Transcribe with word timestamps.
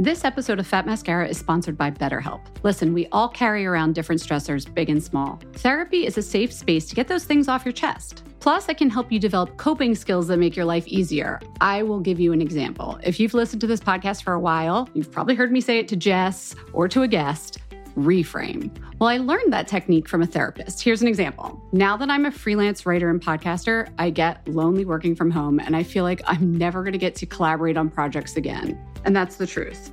This 0.00 0.24
episode 0.24 0.60
of 0.60 0.66
Fat 0.68 0.86
Mascara 0.86 1.26
is 1.26 1.38
sponsored 1.38 1.76
by 1.76 1.90
BetterHelp. 1.90 2.42
Listen, 2.62 2.94
we 2.94 3.08
all 3.10 3.28
carry 3.28 3.66
around 3.66 3.96
different 3.96 4.22
stressors, 4.22 4.72
big 4.72 4.90
and 4.90 5.02
small. 5.02 5.40
Therapy 5.54 6.06
is 6.06 6.16
a 6.16 6.22
safe 6.22 6.52
space 6.52 6.86
to 6.86 6.94
get 6.94 7.08
those 7.08 7.24
things 7.24 7.48
off 7.48 7.64
your 7.64 7.72
chest. 7.72 8.22
Plus, 8.38 8.68
it 8.68 8.78
can 8.78 8.90
help 8.90 9.10
you 9.10 9.18
develop 9.18 9.56
coping 9.56 9.96
skills 9.96 10.28
that 10.28 10.36
make 10.36 10.54
your 10.54 10.66
life 10.66 10.86
easier. 10.86 11.40
I 11.60 11.82
will 11.82 11.98
give 11.98 12.20
you 12.20 12.32
an 12.32 12.40
example. 12.40 13.00
If 13.02 13.18
you've 13.18 13.34
listened 13.34 13.60
to 13.62 13.66
this 13.66 13.80
podcast 13.80 14.22
for 14.22 14.34
a 14.34 14.38
while, 14.38 14.88
you've 14.94 15.10
probably 15.10 15.34
heard 15.34 15.50
me 15.50 15.60
say 15.60 15.80
it 15.80 15.88
to 15.88 15.96
Jess 15.96 16.54
or 16.72 16.86
to 16.86 17.02
a 17.02 17.08
guest 17.08 17.58
reframe. 17.96 18.70
Well, 19.00 19.08
I 19.08 19.18
learned 19.18 19.52
that 19.52 19.66
technique 19.66 20.08
from 20.08 20.22
a 20.22 20.26
therapist. 20.26 20.80
Here's 20.80 21.02
an 21.02 21.08
example. 21.08 21.60
Now 21.72 21.96
that 21.96 22.08
I'm 22.08 22.24
a 22.24 22.30
freelance 22.30 22.86
writer 22.86 23.10
and 23.10 23.20
podcaster, 23.20 23.90
I 23.98 24.10
get 24.10 24.46
lonely 24.46 24.84
working 24.84 25.16
from 25.16 25.32
home 25.32 25.58
and 25.58 25.74
I 25.74 25.82
feel 25.82 26.04
like 26.04 26.22
I'm 26.24 26.56
never 26.56 26.84
going 26.84 26.92
to 26.92 26.98
get 26.98 27.16
to 27.16 27.26
collaborate 27.26 27.76
on 27.76 27.90
projects 27.90 28.36
again. 28.36 28.80
And 29.04 29.14
that's 29.14 29.36
the 29.36 29.46
truth. 29.46 29.92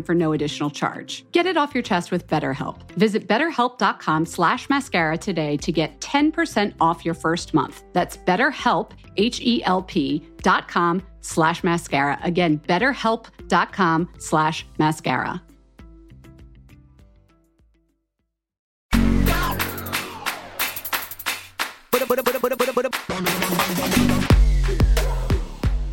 for 0.03 0.15
no 0.15 0.33
additional 0.33 0.69
charge. 0.69 1.25
Get 1.31 1.45
it 1.45 1.57
off 1.57 1.73
your 1.73 1.83
chest 1.83 2.11
with 2.11 2.27
BetterHelp. 2.27 2.91
Visit 2.91 3.27
betterhelp.com 3.27 4.25
slash 4.25 4.69
mascara 4.69 5.17
today 5.17 5.57
to 5.57 5.71
get 5.71 5.99
10% 5.99 6.73
off 6.79 7.03
your 7.03 7.13
first 7.13 7.53
month. 7.53 7.83
That's 7.93 8.17
betterhelp, 8.17 8.91
H-E-L-P 9.17 10.27
dot 10.41 10.67
com 10.67 11.01
slash 11.21 11.63
mascara. 11.63 12.19
Again, 12.23 12.59
betterhelp.com 12.59 14.09
slash 14.17 14.65
mascara. 14.77 15.41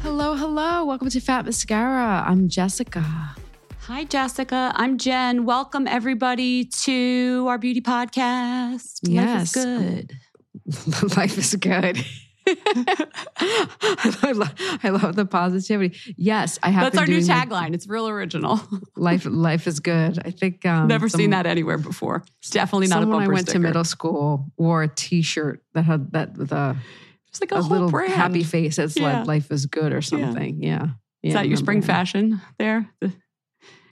Hello, 0.02 0.34
hello. 0.34 0.84
Welcome 0.84 1.10
to 1.10 1.20
Fat 1.20 1.44
Mascara. 1.44 2.24
I'm 2.26 2.48
Jessica. 2.48 3.36
Hi, 3.88 4.04
Jessica. 4.04 4.72
I'm 4.74 4.98
Jen. 4.98 5.44
Welcome, 5.46 5.86
everybody, 5.86 6.64
to 6.82 7.46
our 7.48 7.56
beauty 7.58 7.80
podcast. 7.80 9.00
Yes. 9.02 9.56
Life 9.56 9.66
is 9.66 10.04
good. 11.06 11.16
Life 11.16 11.38
is 11.38 11.54
good. 11.56 12.04
I, 13.36 14.32
love, 14.32 14.54
I 14.82 14.88
love 14.90 15.16
the 15.16 15.26
positivity. 15.26 15.96
Yes, 16.16 16.58
I 16.62 16.70
have. 16.70 16.84
That's 16.84 16.98
our 16.98 17.06
new 17.06 17.20
tagline. 17.20 17.74
It's 17.74 17.86
real 17.88 18.08
original. 18.08 18.60
Life, 18.96 19.26
life 19.26 19.66
is 19.66 19.80
good. 19.80 20.18
I 20.24 20.30
think 20.30 20.64
um, 20.66 20.86
Never 20.88 21.08
some- 21.08 21.18
seen 21.18 21.30
that 21.30 21.46
anywhere 21.46 21.78
before. 21.78 22.24
It's 22.40 22.50
definitely 22.50 22.86
not 22.88 23.02
a 23.02 23.06
bumper 23.06 23.24
I 23.24 23.34
went 23.34 23.48
sticker. 23.48 23.58
to 23.58 23.58
middle 23.68 23.84
school 23.84 24.46
wore 24.56 24.82
a 24.82 24.88
T-shirt 24.88 25.62
that 25.74 25.82
had 25.82 26.12
that 26.12 26.36
with 26.38 26.52
a, 26.52 26.76
It's 27.28 27.40
like 27.40 27.52
a, 27.52 27.56
a 27.56 27.60
little 27.60 27.90
brand. 27.90 28.12
happy 28.12 28.44
face 28.44 28.76
that 28.76 28.90
said 28.92 29.02
Yeah. 29.02 29.22
"Life 29.24 29.50
is 29.50 29.66
good" 29.66 29.92
or 29.92 30.00
something. 30.02 30.62
Yeah, 30.62 30.86
yeah. 31.22 31.30
Is 31.30 31.36
I 31.36 31.42
that 31.42 31.48
your 31.48 31.56
spring 31.58 31.80
that. 31.80 31.86
fashion 31.86 32.40
there? 32.58 32.88
The 33.00 33.12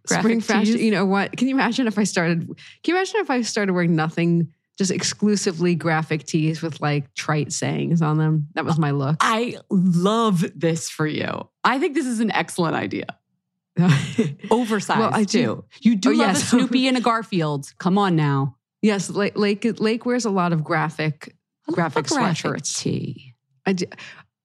Spring 0.09 0.41
fashion. 0.41 0.75
tees? 0.75 0.83
You 0.83 0.91
know 0.91 1.05
what? 1.07 1.37
Can 1.37 1.49
you 1.49 1.55
imagine 1.55 1.87
if 1.87 1.99
I 1.99 2.05
started? 2.05 2.47
Can 2.47 2.57
you 2.87 2.95
imagine 2.97 3.21
if 3.21 3.31
I 3.31 3.43
started 3.43 3.73
wearing 3.73 3.95
nothing, 3.97 4.53
just 4.79 4.91
exclusively 4.91 5.75
graphic 5.75 6.25
tees 6.25 6.63
with 6.63 6.81
like 6.81 7.13
trite 7.15 7.53
sayings 7.53 8.03
on 8.03 8.19
them? 8.19 8.49
That 8.55 8.65
was 8.65 8.79
my 8.79 8.91
look. 8.93 9.17
I 9.21 9.57
love 9.71 10.45
this 10.55 10.89
for 10.91 11.07
you. 11.07 11.49
I 11.65 11.79
think 11.79 11.95
this 11.95 12.07
is 12.07 12.21
an 12.21 12.31
excellent 12.33 12.77
idea. 12.77 13.07
Oversized 14.51 15.01
Well, 15.01 15.11
I 15.13 15.25
do- 15.25 15.45
too. 15.45 15.65
You 15.83 15.97
do 15.97 16.11
Oh, 16.11 16.13
love 16.13 16.29
yes. 16.29 16.43
a 16.43 16.47
Snoopy 16.47 16.89
and 16.89 16.97
a 16.97 17.01
Garfield. 17.01 17.73
Come 17.79 17.99
on 17.99 18.17
now. 18.17 18.57
yes, 18.83 19.11
Lake, 19.11 19.37
Lake 19.37 19.81
Lake 19.81 20.07
wears 20.07 20.25
a 20.25 20.31
lot 20.31 20.53
of 20.53 20.63
graphic 20.65 21.35
graphic 21.73 22.07
graphic 22.07 22.37
sweatshirts. 22.43 22.79
tee. 22.79 23.35
I, 23.67 23.73
do, 23.73 23.85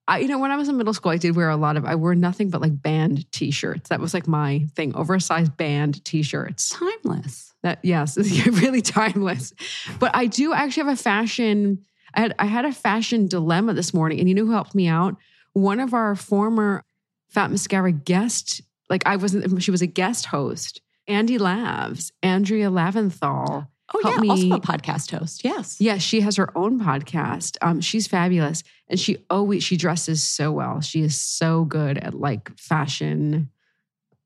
I, 0.08 0.18
you 0.18 0.28
know, 0.28 0.38
when 0.38 0.50
I 0.50 0.56
was 0.56 0.68
in 0.68 0.76
middle 0.76 0.94
school, 0.94 1.12
I 1.12 1.16
did 1.16 1.36
wear 1.36 1.48
a 1.48 1.56
lot 1.56 1.76
of. 1.76 1.84
I 1.84 1.94
wore 1.94 2.14
nothing 2.14 2.50
but 2.50 2.60
like 2.60 2.82
band 2.82 3.30
T-shirts. 3.32 3.88
That 3.88 4.00
was 4.00 4.12
like 4.12 4.26
my 4.26 4.66
thing. 4.74 4.94
Oversized 4.96 5.56
band 5.56 6.04
T-shirts. 6.04 6.70
Timeless. 6.70 7.54
That 7.62 7.78
yes, 7.82 8.16
really 8.46 8.82
timeless. 8.82 9.52
But 10.00 10.10
I 10.14 10.26
do 10.26 10.52
actually 10.52 10.84
have 10.88 10.98
a 10.98 11.02
fashion. 11.02 11.84
I 12.14 12.20
had 12.20 12.34
I 12.38 12.46
had 12.46 12.64
a 12.64 12.72
fashion 12.72 13.28
dilemma 13.28 13.74
this 13.74 13.94
morning, 13.94 14.18
and 14.18 14.28
you 14.28 14.34
know 14.34 14.44
who 14.44 14.52
helped 14.52 14.74
me 14.74 14.88
out? 14.88 15.16
One 15.52 15.78
of 15.78 15.94
our 15.94 16.16
former 16.16 16.84
Fat 17.28 17.50
Mascara 17.50 17.92
guest. 17.92 18.60
Like 18.90 19.06
I 19.06 19.16
wasn't. 19.16 19.62
She 19.62 19.70
was 19.70 19.82
a 19.82 19.86
guest 19.86 20.26
host. 20.26 20.80
Andy 21.06 21.38
Lavs, 21.38 22.10
Andrea 22.22 22.70
Lavinthal. 22.70 23.68
Oh 23.94 24.00
yeah, 24.04 24.10
also 24.10 24.22
me- 24.22 24.52
a 24.52 24.58
podcast 24.58 25.16
host. 25.16 25.44
Yes. 25.44 25.80
Yes, 25.80 26.02
she 26.02 26.20
has 26.22 26.36
her 26.36 26.56
own 26.56 26.80
podcast. 26.80 27.56
Um, 27.60 27.80
she's 27.80 28.06
fabulous. 28.06 28.62
And 28.92 29.00
she 29.00 29.16
always 29.30 29.64
she 29.64 29.76
dresses 29.76 30.22
so 30.22 30.52
well. 30.52 30.80
She 30.82 31.00
is 31.00 31.20
so 31.20 31.64
good 31.64 31.98
at 31.98 32.12
like 32.14 32.56
fashion, 32.58 33.50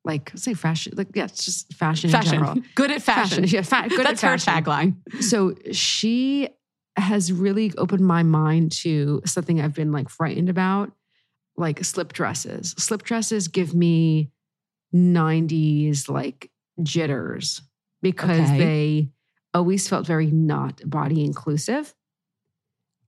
like 0.04 0.32
say 0.34 0.54
fashion, 0.54 0.92
like 0.96 1.08
yeah, 1.14 1.24
it's 1.24 1.44
just 1.44 1.72
fashion, 1.72 2.14
in 2.14 2.20
general. 2.22 2.48
Fashion. 2.48 2.64
Good 2.74 2.90
at 2.90 3.00
fashion. 3.02 3.44
Yeah, 3.44 3.62
fa- 3.62 3.86
good 3.88 4.04
That's 4.04 4.22
at 4.24 4.30
her 4.32 4.38
fashion. 4.38 4.64
tagline. 4.64 5.22
So 5.22 5.54
she 5.72 6.48
has 6.96 7.32
really 7.32 7.72
opened 7.78 8.04
my 8.04 8.22
mind 8.24 8.72
to 8.82 9.22
something 9.24 9.60
I've 9.60 9.74
been 9.74 9.92
like 9.92 10.08
frightened 10.08 10.48
about, 10.48 10.90
like 11.56 11.84
slip 11.84 12.12
dresses. 12.12 12.74
Slip 12.76 13.02
dresses 13.04 13.46
give 13.48 13.72
me 13.74 14.30
90s 14.94 16.08
like 16.08 16.50
jitters 16.82 17.62
because 18.02 18.40
Okay. 18.50 18.58
they 18.58 19.10
always 19.54 19.88
felt 19.88 20.06
very 20.06 20.26
not 20.30 20.80
body 20.88 21.24
inclusive. 21.24 21.94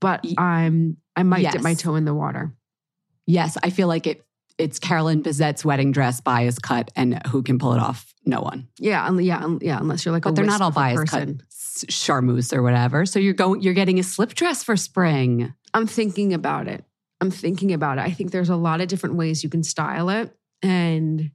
But 0.00 0.25
I'm 0.37 0.97
I 1.17 1.23
might 1.23 1.50
dip 1.50 1.62
my 1.62 1.75
toe 1.75 1.95
in 1.97 2.05
the 2.05 2.15
water. 2.15 2.53
Yes, 3.27 3.56
I 3.62 3.71
feel 3.71 3.89
like 3.89 4.06
it. 4.06 4.25
It's 4.56 4.79
Carolyn 4.81 5.23
Bessette's 5.23 5.65
wedding 5.65 5.93
dress 5.93 6.21
bias 6.21 6.59
cut, 6.59 6.91
and 6.97 7.25
who 7.29 7.43
can 7.43 7.59
pull 7.59 7.75
it 7.75 7.79
off? 7.81 8.12
No 8.25 8.41
one. 8.41 8.69
Yeah, 8.79 9.11
yeah, 9.19 9.56
yeah. 9.61 9.79
Unless 9.79 10.05
you're 10.05 10.12
like 10.12 10.25
a 10.25 10.29
But 10.29 10.37
they're 10.37 10.45
not 10.45 10.61
all 10.61 10.73
bias 10.73 10.99
person. 10.99 11.39
cut 11.39 11.91
charmeuse 11.91 12.53
or 12.53 12.62
whatever. 12.62 13.06
So 13.06 13.19
you're 13.21 13.35
going. 13.35 13.62
You're 13.62 13.75
getting 13.75 13.99
a 13.99 14.03
slip 14.03 14.35
dress 14.35 14.65
for 14.65 14.77
spring. 14.77 15.55
I'm 15.75 15.87
thinking 15.87 16.35
about 16.35 16.67
it. 16.67 16.85
I'm 17.21 17.31
thinking 17.31 17.73
about 17.73 17.99
it. 17.99 18.03
I 18.03 18.11
think 18.11 18.31
there's 18.31 18.49
a 18.49 18.56
lot 18.56 18.81
of 18.81 18.89
different 18.89 19.17
ways 19.17 19.44
you 19.44 19.51
can 19.51 19.62
style 19.62 20.09
it, 20.09 20.35
and 20.62 21.31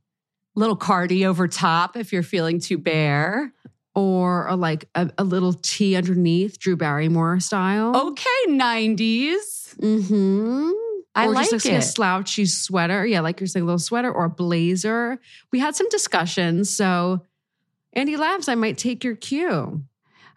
Little 0.55 0.75
cardi 0.75 1.25
over 1.25 1.47
top 1.47 1.97
if 1.97 2.13
you're 2.13 2.21
feeling 2.21 2.59
too 2.59 2.77
bare. 2.77 3.51
Or 3.95 4.47
a, 4.47 4.55
like 4.55 4.87
a, 4.95 5.09
a 5.17 5.23
little 5.23 5.53
tee 5.53 5.95
underneath, 5.95 6.59
Drew 6.59 6.75
Barrymore 6.75 7.39
style. 7.39 7.95
Okay, 8.09 8.47
90s. 8.47 9.75
mm-hmm. 9.77 10.71
I 11.15 11.27
or 11.27 11.33
like 11.33 11.49
just 11.51 11.65
like 11.65 11.75
a 11.75 11.81
slouchy 11.81 12.45
sweater. 12.45 13.05
Yeah, 13.05 13.19
like 13.19 13.39
you're 13.39 13.47
saying, 13.47 13.63
a 13.63 13.65
little 13.67 13.77
sweater 13.79 14.11
or 14.11 14.25
a 14.25 14.29
blazer. 14.29 15.19
We 15.51 15.59
had 15.59 15.75
some 15.75 15.87
discussions. 15.89 16.71
So, 16.75 17.21
Andy 17.93 18.17
Labs, 18.17 18.47
I 18.47 18.55
might 18.55 18.79
take 18.79 19.03
your 19.03 19.15
cue. 19.15 19.83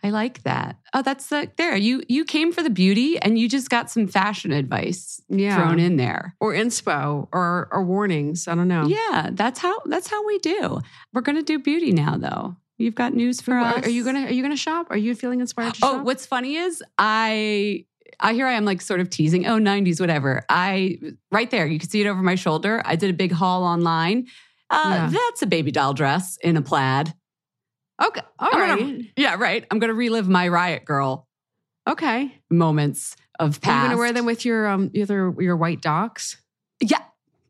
I 0.04 0.10
like 0.10 0.42
that. 0.42 0.76
Oh, 0.92 1.00
that's 1.00 1.28
the 1.28 1.50
there. 1.56 1.74
You 1.74 2.02
you 2.08 2.26
came 2.26 2.52
for 2.52 2.62
the 2.62 2.68
beauty 2.70 3.18
and 3.18 3.38
you 3.38 3.48
just 3.48 3.70
got 3.70 3.90
some 3.90 4.06
fashion 4.06 4.52
advice 4.52 5.20
Yeah. 5.30 5.56
thrown 5.56 5.80
in 5.80 5.96
there. 5.96 6.36
Or 6.38 6.52
inspo 6.52 7.26
or 7.32 7.68
or 7.72 7.82
warnings. 7.82 8.46
I 8.46 8.54
don't 8.54 8.68
know. 8.68 8.86
Yeah, 8.86 9.30
that's 9.32 9.58
how 9.58 9.78
that's 9.86 10.08
how 10.08 10.24
we 10.26 10.38
do. 10.40 10.80
We're 11.14 11.22
gonna 11.22 11.42
do 11.42 11.58
beauty 11.58 11.92
now 11.92 12.16
though. 12.18 12.56
You've 12.78 12.94
got 12.94 13.14
news 13.14 13.40
for 13.40 13.58
us. 13.58 13.86
are 13.86 13.90
you 13.90 14.04
gonna 14.04 14.26
are 14.26 14.32
you 14.32 14.42
gonna 14.42 14.56
shop? 14.56 14.88
Are 14.90 14.96
you 14.96 15.14
feeling 15.14 15.40
inspired 15.40 15.74
to 15.74 15.80
Oh, 15.86 15.92
shop? 15.94 16.04
what's 16.04 16.26
funny 16.26 16.56
is 16.56 16.82
I 16.98 17.86
I 18.20 18.32
here 18.34 18.46
I 18.46 18.52
am 18.52 18.64
like 18.64 18.80
sort 18.80 19.00
of 19.00 19.08
teasing. 19.10 19.46
Oh, 19.46 19.58
90s, 19.58 20.00
whatever. 20.00 20.44
I 20.48 20.98
right 21.30 21.50
there, 21.50 21.66
you 21.66 21.78
can 21.78 21.88
see 21.88 22.00
it 22.02 22.06
over 22.06 22.22
my 22.22 22.34
shoulder. 22.34 22.82
I 22.84 22.96
did 22.96 23.10
a 23.10 23.14
big 23.14 23.32
haul 23.32 23.64
online. 23.64 24.26
Uh, 24.70 25.08
Yeah. 25.12 25.18
That's 25.30 25.42
a 25.42 25.46
baby 25.46 25.70
doll 25.70 25.94
dress 25.94 26.36
in 26.42 26.56
a 26.56 26.62
plaid. 26.62 27.14
Okay. 28.04 28.20
All 28.38 28.50
right. 28.52 28.78
gonna- 28.78 28.98
Yeah, 29.16 29.36
right. 29.36 29.64
I'm 29.70 29.78
gonna 29.78 29.94
relive 29.94 30.28
my 30.28 30.48
riot 30.48 30.84
girl 30.84 31.26
Okay. 31.88 32.34
moments 32.50 33.16
of 33.38 33.56
Are 33.56 33.60
past. 33.60 33.82
you 33.84 33.88
gonna 33.90 33.98
wear 33.98 34.12
them 34.12 34.26
with 34.26 34.44
your 34.44 34.66
um 34.66 34.90
either 34.92 35.34
your 35.38 35.56
white 35.56 35.80
docs? 35.80 36.36
Yeah. 36.80 36.98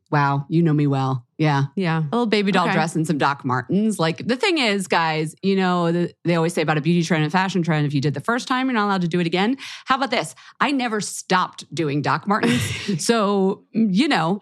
Wow, 0.09 0.45
you 0.49 0.61
know 0.63 0.73
me 0.73 0.87
well. 0.87 1.25
Yeah. 1.37 1.65
Yeah. 1.75 1.99
A 1.99 2.03
little 2.15 2.25
baby 2.25 2.51
doll 2.51 2.65
Okay. 2.65 2.73
dress 2.73 2.95
and 2.95 3.05
some 3.05 3.17
Doc 3.17 3.43
Martens. 3.45 3.99
Like 3.99 4.25
the 4.25 4.35
thing 4.35 4.57
is, 4.57 4.87
guys, 4.87 5.35
you 5.43 5.55
know, 5.55 5.91
the, 5.91 6.13
they 6.23 6.35
always 6.35 6.53
say 6.53 6.61
about 6.61 6.77
a 6.77 6.81
beauty 6.81 7.03
trend 7.03 7.23
and 7.23 7.31
fashion 7.31 7.61
trend. 7.61 7.85
If 7.85 7.93
you 7.93 8.01
did 8.01 8.13
the 8.13 8.21
first 8.21 8.47
time, 8.47 8.67
you're 8.67 8.73
not 8.73 8.85
allowed 8.85 9.01
to 9.01 9.07
do 9.07 9.19
it 9.19 9.27
again. 9.27 9.57
How 9.85 9.95
about 9.97 10.09
this? 10.11 10.33
I 10.59 10.71
never 10.71 10.99
stopped 11.01 11.63
doing 11.75 12.01
Doc 12.01 12.27
Martens. 12.27 12.61
so, 13.05 13.63
you 13.73 14.07
know, 14.07 14.41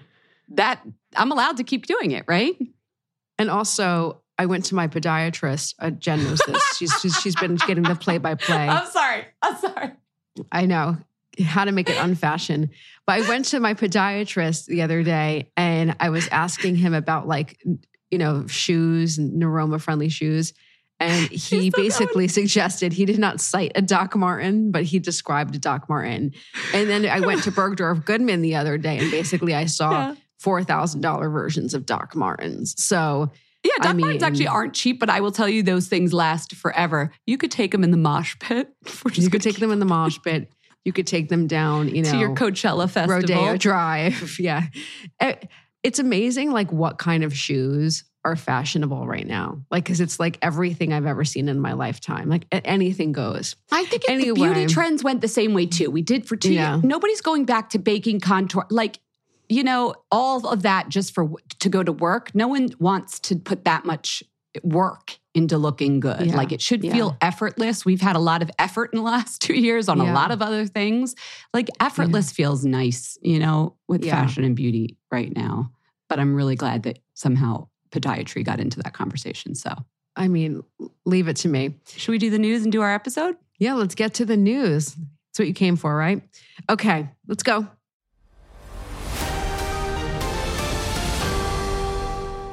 that 0.50 0.82
I'm 1.16 1.32
allowed 1.32 1.58
to 1.58 1.64
keep 1.64 1.86
doing 1.86 2.12
it, 2.12 2.24
right? 2.28 2.56
And 3.38 3.50
also, 3.50 4.22
I 4.38 4.46
went 4.46 4.66
to 4.66 4.76
my 4.76 4.88
podiatrist. 4.88 5.76
Uh, 5.80 5.90
Jen 5.90 6.24
knows 6.24 6.40
this. 6.46 6.64
She's, 6.78 6.94
she's 7.02 7.16
she's 7.18 7.36
been 7.36 7.56
getting 7.56 7.84
the 7.84 7.96
play 7.96 8.18
by 8.20 8.36
play. 8.36 8.70
I'm 8.70 8.88
sorry. 8.90 9.26
I'm 9.42 9.58
sorry. 9.58 9.92
I 10.52 10.66
know 10.66 10.98
how 11.44 11.66
to 11.66 11.72
make 11.72 11.90
it 11.90 11.98
unfashion. 11.98 12.70
But 13.06 13.22
I 13.24 13.30
went 13.30 13.46
to 13.46 13.60
my 13.60 13.74
podiatrist 13.74 14.66
the 14.66 14.82
other 14.82 15.04
day 15.04 15.52
and 15.58 15.96
I 16.00 16.10
was 16.10 16.28
asking 16.30 16.76
him 16.76 16.94
about 16.94 17.28
like, 17.28 17.60
you 18.12 18.18
know, 18.18 18.48
shoes 18.48 19.18
and 19.18 19.42
neuroma 19.42 19.80
friendly 19.82 20.10
shoes. 20.10 20.54
And 21.00 21.28
he 21.30 21.38
still 21.38 21.60
going. 21.60 21.72
basically 21.72 22.28
suggested 22.28 22.94
he 22.94 23.06
did 23.06 23.20
not 23.20 23.42
cite 23.42 23.74
a 23.76 23.82
Doc 23.82 24.16
Marten, 24.16 24.72
but 24.72 24.84
he 24.84 25.00
described 25.00 25.54
a 25.56 25.60
Doc 25.60 25.90
Marten. 25.90 26.32
And 26.74 26.90
then 26.90 27.06
I 27.06 27.20
went 27.20 27.44
to 27.44 27.52
Bergdorf 27.52 28.06
Goodman 28.06 28.42
the 28.42 28.56
other 28.56 28.78
day 28.78 28.98
and 28.98 29.12
basically 29.12 29.54
I 29.54 29.66
saw 29.66 29.92
Yeah. 29.92 30.16
$4,000 30.44 31.31
versions 31.31 31.74
of 31.74 31.86
Doc 31.86 32.16
Martens. 32.16 32.76
So 32.81 33.31
Yeah, 33.64 33.72
I 33.81 33.84
Doc 33.84 33.96
Martens 33.98 34.24
actually 34.24 34.48
aren't 34.48 34.74
cheap, 34.74 35.00
but 35.00 35.10
I 35.10 35.20
will 35.22 35.31
tell 35.31 35.50
you 35.50 35.64
those 35.64 35.88
things 35.88 36.14
last 36.14 36.56
forever. 36.56 37.12
You 37.26 37.38
could 37.38 37.52
take 37.52 37.72
them 37.72 37.84
in 37.84 37.92
the 37.92 37.98
mosh 37.98 38.36
pit. 38.40 38.70
You 39.16 39.30
could 39.30 39.42
take 39.42 39.58
them 39.58 39.72
in 39.72 39.80
the 39.80 39.86
mosh 39.86 40.18
pit. 40.24 40.50
You 40.86 40.94
could 40.94 41.08
take 41.08 41.30
them 41.30 41.48
down, 41.48 41.90
you 41.90 42.04
know, 42.04 42.12
to 42.12 42.18
your 42.18 42.36
Coachella 42.36 42.90
festival. 42.90 43.18
Rodeo 43.36 43.58
Drive. 43.58 44.40
yeah. 44.40 44.68
Eh, 45.20 45.36
it's 45.84 46.00
amazing 46.00 46.52
like 46.52 46.72
what 46.72 46.98
kind 47.00 47.24
of 47.24 47.36
shoes 47.36 48.04
are 48.24 48.36
fashionable 48.36 49.06
right 49.06 49.28
now. 49.28 49.62
Like 49.70 49.86
cuz 49.86 50.00
it's 50.00 50.20
like 50.20 50.38
everything 50.42 50.94
I've 50.94 51.06
ever 51.06 51.26
seen 51.26 51.50
in 51.50 51.60
my 51.60 51.74
lifetime. 51.74 52.30
Like 52.30 52.46
anything 52.52 53.12
goes. 53.12 53.56
I 53.72 53.86
think 53.86 54.04
it, 54.08 54.18
the 54.26 54.34
beauty 54.34 54.66
trends 54.68 55.04
went 55.04 55.22
the 55.22 55.28
same 55.28 55.54
way 55.54 55.66
too. 55.66 55.92
We 55.92 56.02
did 56.02 56.28
for 56.28 56.36
two 56.36 56.54
Yeah. 56.54 56.76
years. 56.76 56.84
Nobody's 56.84 57.22
going 57.22 57.46
back 57.46 57.72
to 57.72 57.80
baking 57.80 58.20
contour. 58.22 58.66
Like, 58.70 59.00
you 59.50 59.64
know, 59.64 59.94
all 60.12 60.48
of 60.48 60.64
that 60.64 60.90
just 60.90 61.14
for 61.14 61.30
to 61.60 61.70
go 61.70 61.84
to 61.84 61.92
work. 61.92 62.34
No 62.34 62.48
one 62.48 62.70
wants 62.80 63.20
to 63.22 63.36
put 63.36 63.66
that 63.66 63.86
much 63.86 64.24
work 64.64 65.20
into 65.36 65.58
looking 65.58 66.00
good. 66.00 66.28
Yeah. 66.28 66.36
Like 66.36 66.52
it 66.52 66.62
should 66.62 66.84
Yeah. 66.84 66.94
feel 66.94 67.18
effortless. 67.22 67.86
We've 67.86 68.02
had 68.02 68.16
a 68.16 68.20
lot 68.20 68.42
of 68.42 68.50
effort 68.58 68.92
in 68.94 68.98
the 68.98 69.04
last 69.16 69.42
two 69.42 69.54
years 69.54 69.90
on 69.90 70.00
a 70.00 70.12
lot 70.14 70.32
of 70.32 70.42
other 70.42 70.66
things. 70.66 71.14
Like 71.54 71.70
effortless 71.80 72.32
feels 72.32 72.66
nice, 72.66 73.18
you 73.22 73.38
know, 73.40 73.76
with 73.88 74.04
Yeah. 74.04 74.16
fashion 74.20 74.44
and 74.44 74.56
beauty 74.56 74.98
right 75.12 75.32
now. 75.36 75.72
But 76.10 76.20
I'm 76.20 76.34
really 76.36 76.56
glad 76.56 76.84
that 76.84 77.00
somehow 77.14 77.68
podiatry 77.92 78.44
got 78.44 78.60
into 78.60 78.82
that 78.82 78.94
conversation. 78.94 79.54
So 79.56 79.74
I 80.16 80.30
mean, 80.30 80.64
leave 81.06 81.28
it 81.28 81.36
to 81.38 81.50
me. 81.50 81.76
should 81.86 82.12
we 82.12 82.18
do 82.18 82.30
the 82.30 82.40
news 82.40 82.64
and 82.64 82.72
do 82.72 82.81
our 82.81 82.94
episode? 82.94 83.36
Yeah, 83.60 83.74
let's 83.74 83.96
get 83.96 84.14
to 84.16 84.26
the 84.26 84.38
news. 84.38 84.96
That's 84.96 85.40
what 85.40 85.48
you 85.50 85.54
came 85.54 85.76
for, 85.76 85.94
right? 85.96 86.22
Okay, 86.70 87.10
let's 87.28 87.44
go. 87.44 87.68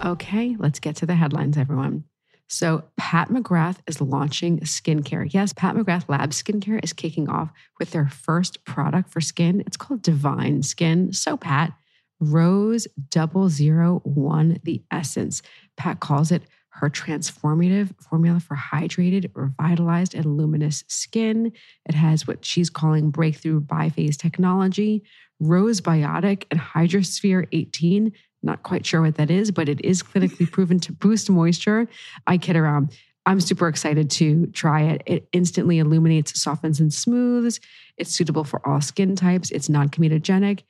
Okay, 0.05 0.57
let's 0.59 0.81
get 0.81 0.97
to 0.97 1.07
the 1.07 1.15
headlines, 1.15 1.57
everyone. 1.57 2.03
So, 2.53 2.85
Pat 2.99 3.31
McGrath 3.31 3.79
is 3.87 4.03
launching 4.03 4.61
skincare. 4.61 5.33
Yes, 5.33 5.55
Pat 5.55 5.75
McGrath 5.75 6.07
Labs 6.11 6.43
Skincare 6.43 6.85
is 6.85 6.93
kicking 6.93 7.31
off 7.31 7.51
with 7.81 7.93
their 7.93 8.09
first 8.09 8.63
product 8.67 9.09
for 9.09 9.23
skin. 9.23 9.63
It's 9.67 9.79
called 9.79 10.03
Divine 10.03 10.63
Skin. 10.63 11.15
So, 11.15 11.39
Pat, 11.39 11.73
Rose 12.21 12.87
Double 13.09 13.49
Zero 13.49 14.03
One, 14.05 14.61
the 14.65 14.83
essence. 14.91 15.41
Pat 15.79 16.01
calls 16.01 16.31
it 16.31 16.43
her 16.75 16.91
transformative 16.91 17.99
formula 18.03 18.39
for 18.39 18.55
hydrated, 18.55 19.31
revitalized, 19.35 20.15
and 20.15 20.37
luminous 20.37 20.85
skin. 20.89 21.53
It 21.87 21.95
has 21.95 22.27
what 22.27 22.45
she's 22.45 22.69
calling 22.69 23.11
breakthrough 23.11 23.63
biphase 23.63 24.19
technology, 24.19 25.05
Rose 25.41 25.81
Biotic, 25.81 26.45
and 26.51 26.61
Hydrosphere 26.61 27.47
18. 27.51 28.13
Not 28.43 28.63
quite 28.63 28.85
sure 28.85 29.03
what 29.03 29.17
that 29.17 29.31
is, 29.31 29.51
but 29.51 29.69
it 29.69 29.85
is 29.85 30.03
clinically 30.03 30.51
proven 30.51 30.81
to 30.81 30.93
boost 30.93 31.31
moisture. 31.31 31.89
I 32.27 32.39
kid 32.39 32.57
around. 32.57 32.93
I'm 33.25 33.41
super 33.41 33.69
excited 33.69 34.11
to 34.13 34.47
try 34.49 34.83
it. 34.83 35.03
It 35.07 35.29
instantly 35.33 35.79
illuminates, 35.79 36.41
softens, 36.41 36.81
and 36.81 36.93
smooths. 36.93 37.61
It's 37.97 38.11
suitable 38.11 38.43
for 38.43 38.67
all 38.67 38.81
skin 38.81 39.15
types. 39.15 39.51
It's 39.53 39.69
non 39.69 39.91
comedogenic. 39.91 40.63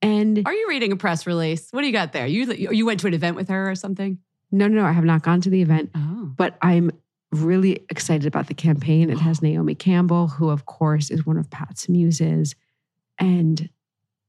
And 0.00 0.42
Are 0.46 0.54
you 0.54 0.66
reading 0.68 0.92
a 0.92 0.96
press 0.96 1.26
release? 1.26 1.68
What 1.70 1.82
do 1.82 1.86
you 1.86 1.92
got 1.92 2.12
there? 2.12 2.26
You 2.26 2.52
you 2.52 2.86
went 2.86 3.00
to 3.00 3.08
an 3.08 3.14
event 3.14 3.36
with 3.36 3.48
her 3.48 3.70
or 3.70 3.74
something? 3.74 4.18
no, 4.50 4.66
no, 4.66 4.80
no, 4.80 4.86
I 4.86 4.92
have 4.92 5.04
not 5.04 5.22
gone 5.22 5.42
to 5.42 5.50
the 5.50 5.60
event. 5.60 5.90
Oh. 5.94 6.32
but 6.36 6.56
I'm 6.62 6.90
really 7.30 7.84
excited 7.90 8.26
about 8.26 8.46
the 8.46 8.54
campaign. 8.54 9.10
It 9.10 9.18
has 9.18 9.42
Naomi 9.42 9.74
Campbell, 9.74 10.28
who, 10.28 10.48
of 10.48 10.64
course, 10.64 11.10
is 11.10 11.26
one 11.26 11.36
of 11.36 11.50
Pat's 11.50 11.88
muses. 11.88 12.54
And, 13.18 13.68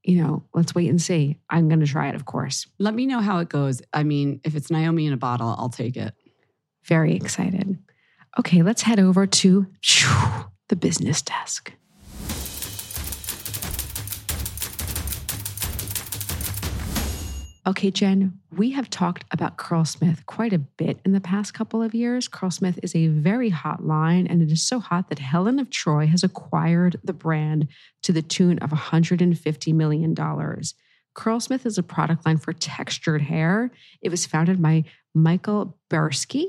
you 0.04 0.22
know, 0.22 0.44
let's 0.54 0.74
wait 0.74 0.90
and 0.90 1.02
see. 1.02 1.38
I'm 1.50 1.68
going 1.68 1.82
to 1.82 1.88
try 1.88 2.10
it, 2.10 2.16
of 2.16 2.26
course. 2.26 2.68
Let 2.78 2.94
me 2.94 3.06
know 3.06 3.20
how 3.20 3.40
it 3.40 3.50
goes. 3.50 3.82
I 3.94 4.04
mean, 4.04 4.42
if 4.44 4.56
it's 4.56 4.72
Naomi 4.72 5.06
in 5.06 5.14
a 5.14 5.18
bottle, 5.18 5.56
I'll 5.58 5.70
take 5.70 5.98
it. 5.98 6.14
Very 6.86 7.16
excited. 7.16 7.78
Okay, 8.40 8.62
let's 8.62 8.82
head 8.82 9.00
over 9.00 9.28
to 9.28 9.68
the 10.70 10.76
business 10.76 11.22
desk. 11.22 11.74
Okay, 17.68 17.92
Jen, 17.92 18.39
we 18.52 18.72
have 18.72 18.90
talked 18.90 19.26
about 19.32 19.58
Curlsmith 19.58 20.26
quite 20.26 20.54
a 20.54 20.60
bit 20.60 21.00
in 21.06 21.12
the 21.12 21.22
past 21.22 21.54
couple 21.54 21.84
of 21.84 21.94
years. 21.94 22.28
Curlsmith 22.28 22.80
is 22.82 22.96
a 22.96 23.08
very 23.08 23.50
hot 23.50 23.86
line, 23.86 24.26
and 24.26 24.42
it 24.42 24.52
is 24.52 24.62
so 24.62 24.80
hot 24.80 25.10
that 25.10 25.20
Helen 25.20 25.60
of 25.60 25.70
Troy 25.70 26.08
has 26.08 26.24
acquired 26.24 27.00
the 27.04 27.14
brand 27.14 27.68
to 28.04 28.12
the 28.12 28.24
tune 28.24 28.58
of 28.60 28.72
$150 28.72 29.74
million. 29.74 30.16
Curlsmith 31.14 31.66
is 31.66 31.78
a 31.78 31.84
product 31.84 32.26
line 32.26 32.38
for 32.38 32.54
textured 32.54 33.22
hair. 33.22 33.72
It 34.02 34.10
was 34.10 34.26
founded 34.26 34.62
by 34.62 34.86
Michael 35.14 35.78
Bursky. 35.90 36.46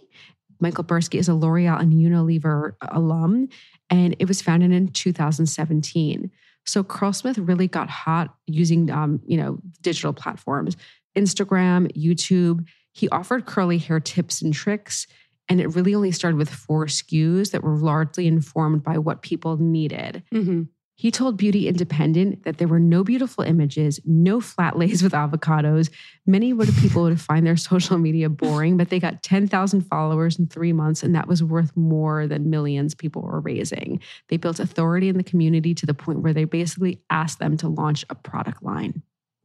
Michael 0.59 0.85
Bursky 0.85 1.19
is 1.19 1.29
a 1.29 1.35
L'Oreal 1.35 1.81
and 1.81 1.93
Unilever 1.93 2.75
alum, 2.81 3.49
and 3.91 4.17
it 4.19 4.27
was 4.27 4.41
founded 4.41 4.73
in 4.73 4.89
2017. 4.89 6.31
So 6.67 6.85
Curlsmith 6.85 7.39
really 7.39 7.69
got 7.69 7.89
hot 7.89 8.35
using, 8.47 8.91
um, 8.91 9.21
you 9.27 9.37
know, 9.37 9.59
digital 9.81 10.13
platforms, 10.13 10.77
Instagram, 11.17 11.91
YouTube. 11.97 12.67
He 12.93 13.09
offered 13.09 13.47
curly 13.47 13.79
hair 13.79 14.01
tips 14.01 14.43
and 14.43 14.53
tricks, 14.53 15.07
and 15.49 15.61
it 15.61 15.75
really 15.75 15.95
only 15.95 16.13
started 16.13 16.37
with 16.37 16.51
four 16.51 16.87
SKUs 16.87 17.51
that 17.51 17.63
were 17.63 17.77
largely 17.77 18.27
informed 18.27 18.83
by 18.83 18.99
what 18.99 19.23
people 19.23 19.57
needed. 19.57 20.23
Mm-hmm. 20.33 20.63
He 21.01 21.11
told 21.11 21.39
Beauty 21.39 21.67
Independent 21.67 22.45
that 22.45 22.59
there 22.59 22.69
were 22.69 22.79
no 22.79 23.03
beautiful 23.03 23.43
images, 23.43 23.99
no 24.05 24.39
flat 24.39 24.77
lays 24.77 25.03
with 25.03 25.15
avocados. 25.15 25.89
Many 26.27 26.53
would 26.53 26.69
people 26.77 27.05
would 27.05 27.19
find 27.19 27.47
their 27.47 27.57
social 27.57 27.97
media 27.97 28.29
boring, 28.29 28.77
but 28.77 28.91
they 28.91 29.01
got 29.01 29.23
10,000 29.23 29.81
followers 29.81 30.39
in 30.39 30.47
three 30.47 30.75
months, 30.75 31.03
and 31.03 31.15
that 31.15 31.27
was 31.27 31.43
worth 31.43 31.75
more 31.75 32.27
than 32.27 32.51
millions 32.51 32.95
people 32.95 33.23
were 33.23 33.41
raising. 33.41 34.03
They 34.29 34.37
built 34.37 34.61
authority 34.61 35.09
in 35.09 35.17
the 35.17 35.25
community 35.25 35.75
to 35.77 35.87
the 35.87 35.95
point 35.95 36.21
where 36.21 36.35
they 36.35 36.45
basically 36.45 37.01
asked 37.09 37.39
them 37.39 37.57
to 37.57 37.69
launch 37.69 38.05
a 38.11 38.15
product 38.15 38.63
line. 38.63 39.03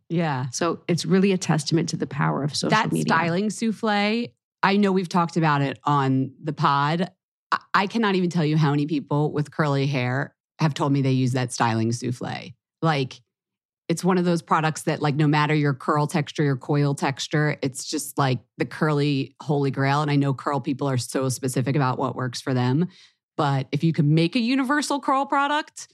Yeah. 0.09 0.49
So 0.51 0.81
it's 0.87 1.05
really 1.05 1.31
a 1.31 1.37
testament 1.37 1.89
to 1.89 1.97
the 1.97 2.07
power 2.07 2.43
of 2.43 2.55
social 2.55 2.69
that 2.69 2.91
media. 2.91 3.05
styling 3.13 3.49
souffle, 3.49 4.27
I 4.63 4.77
know 4.77 4.91
we've 4.91 5.09
talked 5.09 5.37
about 5.37 5.61
it 5.61 5.79
on 5.83 6.31
the 6.43 6.53
pod. 6.53 7.11
I- 7.51 7.59
I 7.73 7.87
cannot 7.87 8.15
even 8.15 8.29
tell 8.29 8.45
you 8.45 8.57
how 8.57 8.71
many 8.71 8.85
people 8.85 9.31
with 9.31 9.51
curly 9.51 9.87
hair 9.87 10.35
have 10.59 10.73
told 10.73 10.91
me 10.91 11.01
they 11.01 11.11
use 11.11 11.33
that 11.33 11.51
styling 11.51 11.91
souffle. 11.91 12.53
Like, 12.81 13.19
it's 13.87 14.03
one 14.03 14.17
of 14.17 14.25
those 14.25 14.41
products 14.41 14.83
that, 14.83 15.01
like, 15.01 15.15
no 15.15 15.27
matter 15.27 15.53
your 15.53 15.73
curl 15.73 16.07
texture, 16.07 16.43
your 16.43 16.55
coil 16.55 16.95
texture, 16.95 17.57
it's 17.61 17.85
just 17.85 18.17
like 18.17 18.39
the 18.57 18.65
curly 18.65 19.35
holy 19.43 19.69
grail. 19.69 20.01
And 20.01 20.09
I 20.09 20.15
know 20.15 20.33
curl 20.33 20.59
people 20.59 20.89
are 20.89 20.97
so 20.97 21.29
specific 21.29 21.75
about 21.75 21.99
what 21.99 22.15
works 22.15 22.41
for 22.41 22.53
them. 22.53 22.87
But 23.37 23.67
if 23.71 23.83
you 23.83 23.93
could 23.93 24.05
make 24.05 24.35
a 24.35 24.39
universal 24.39 24.99
curl 24.99 25.25
product, 25.25 25.87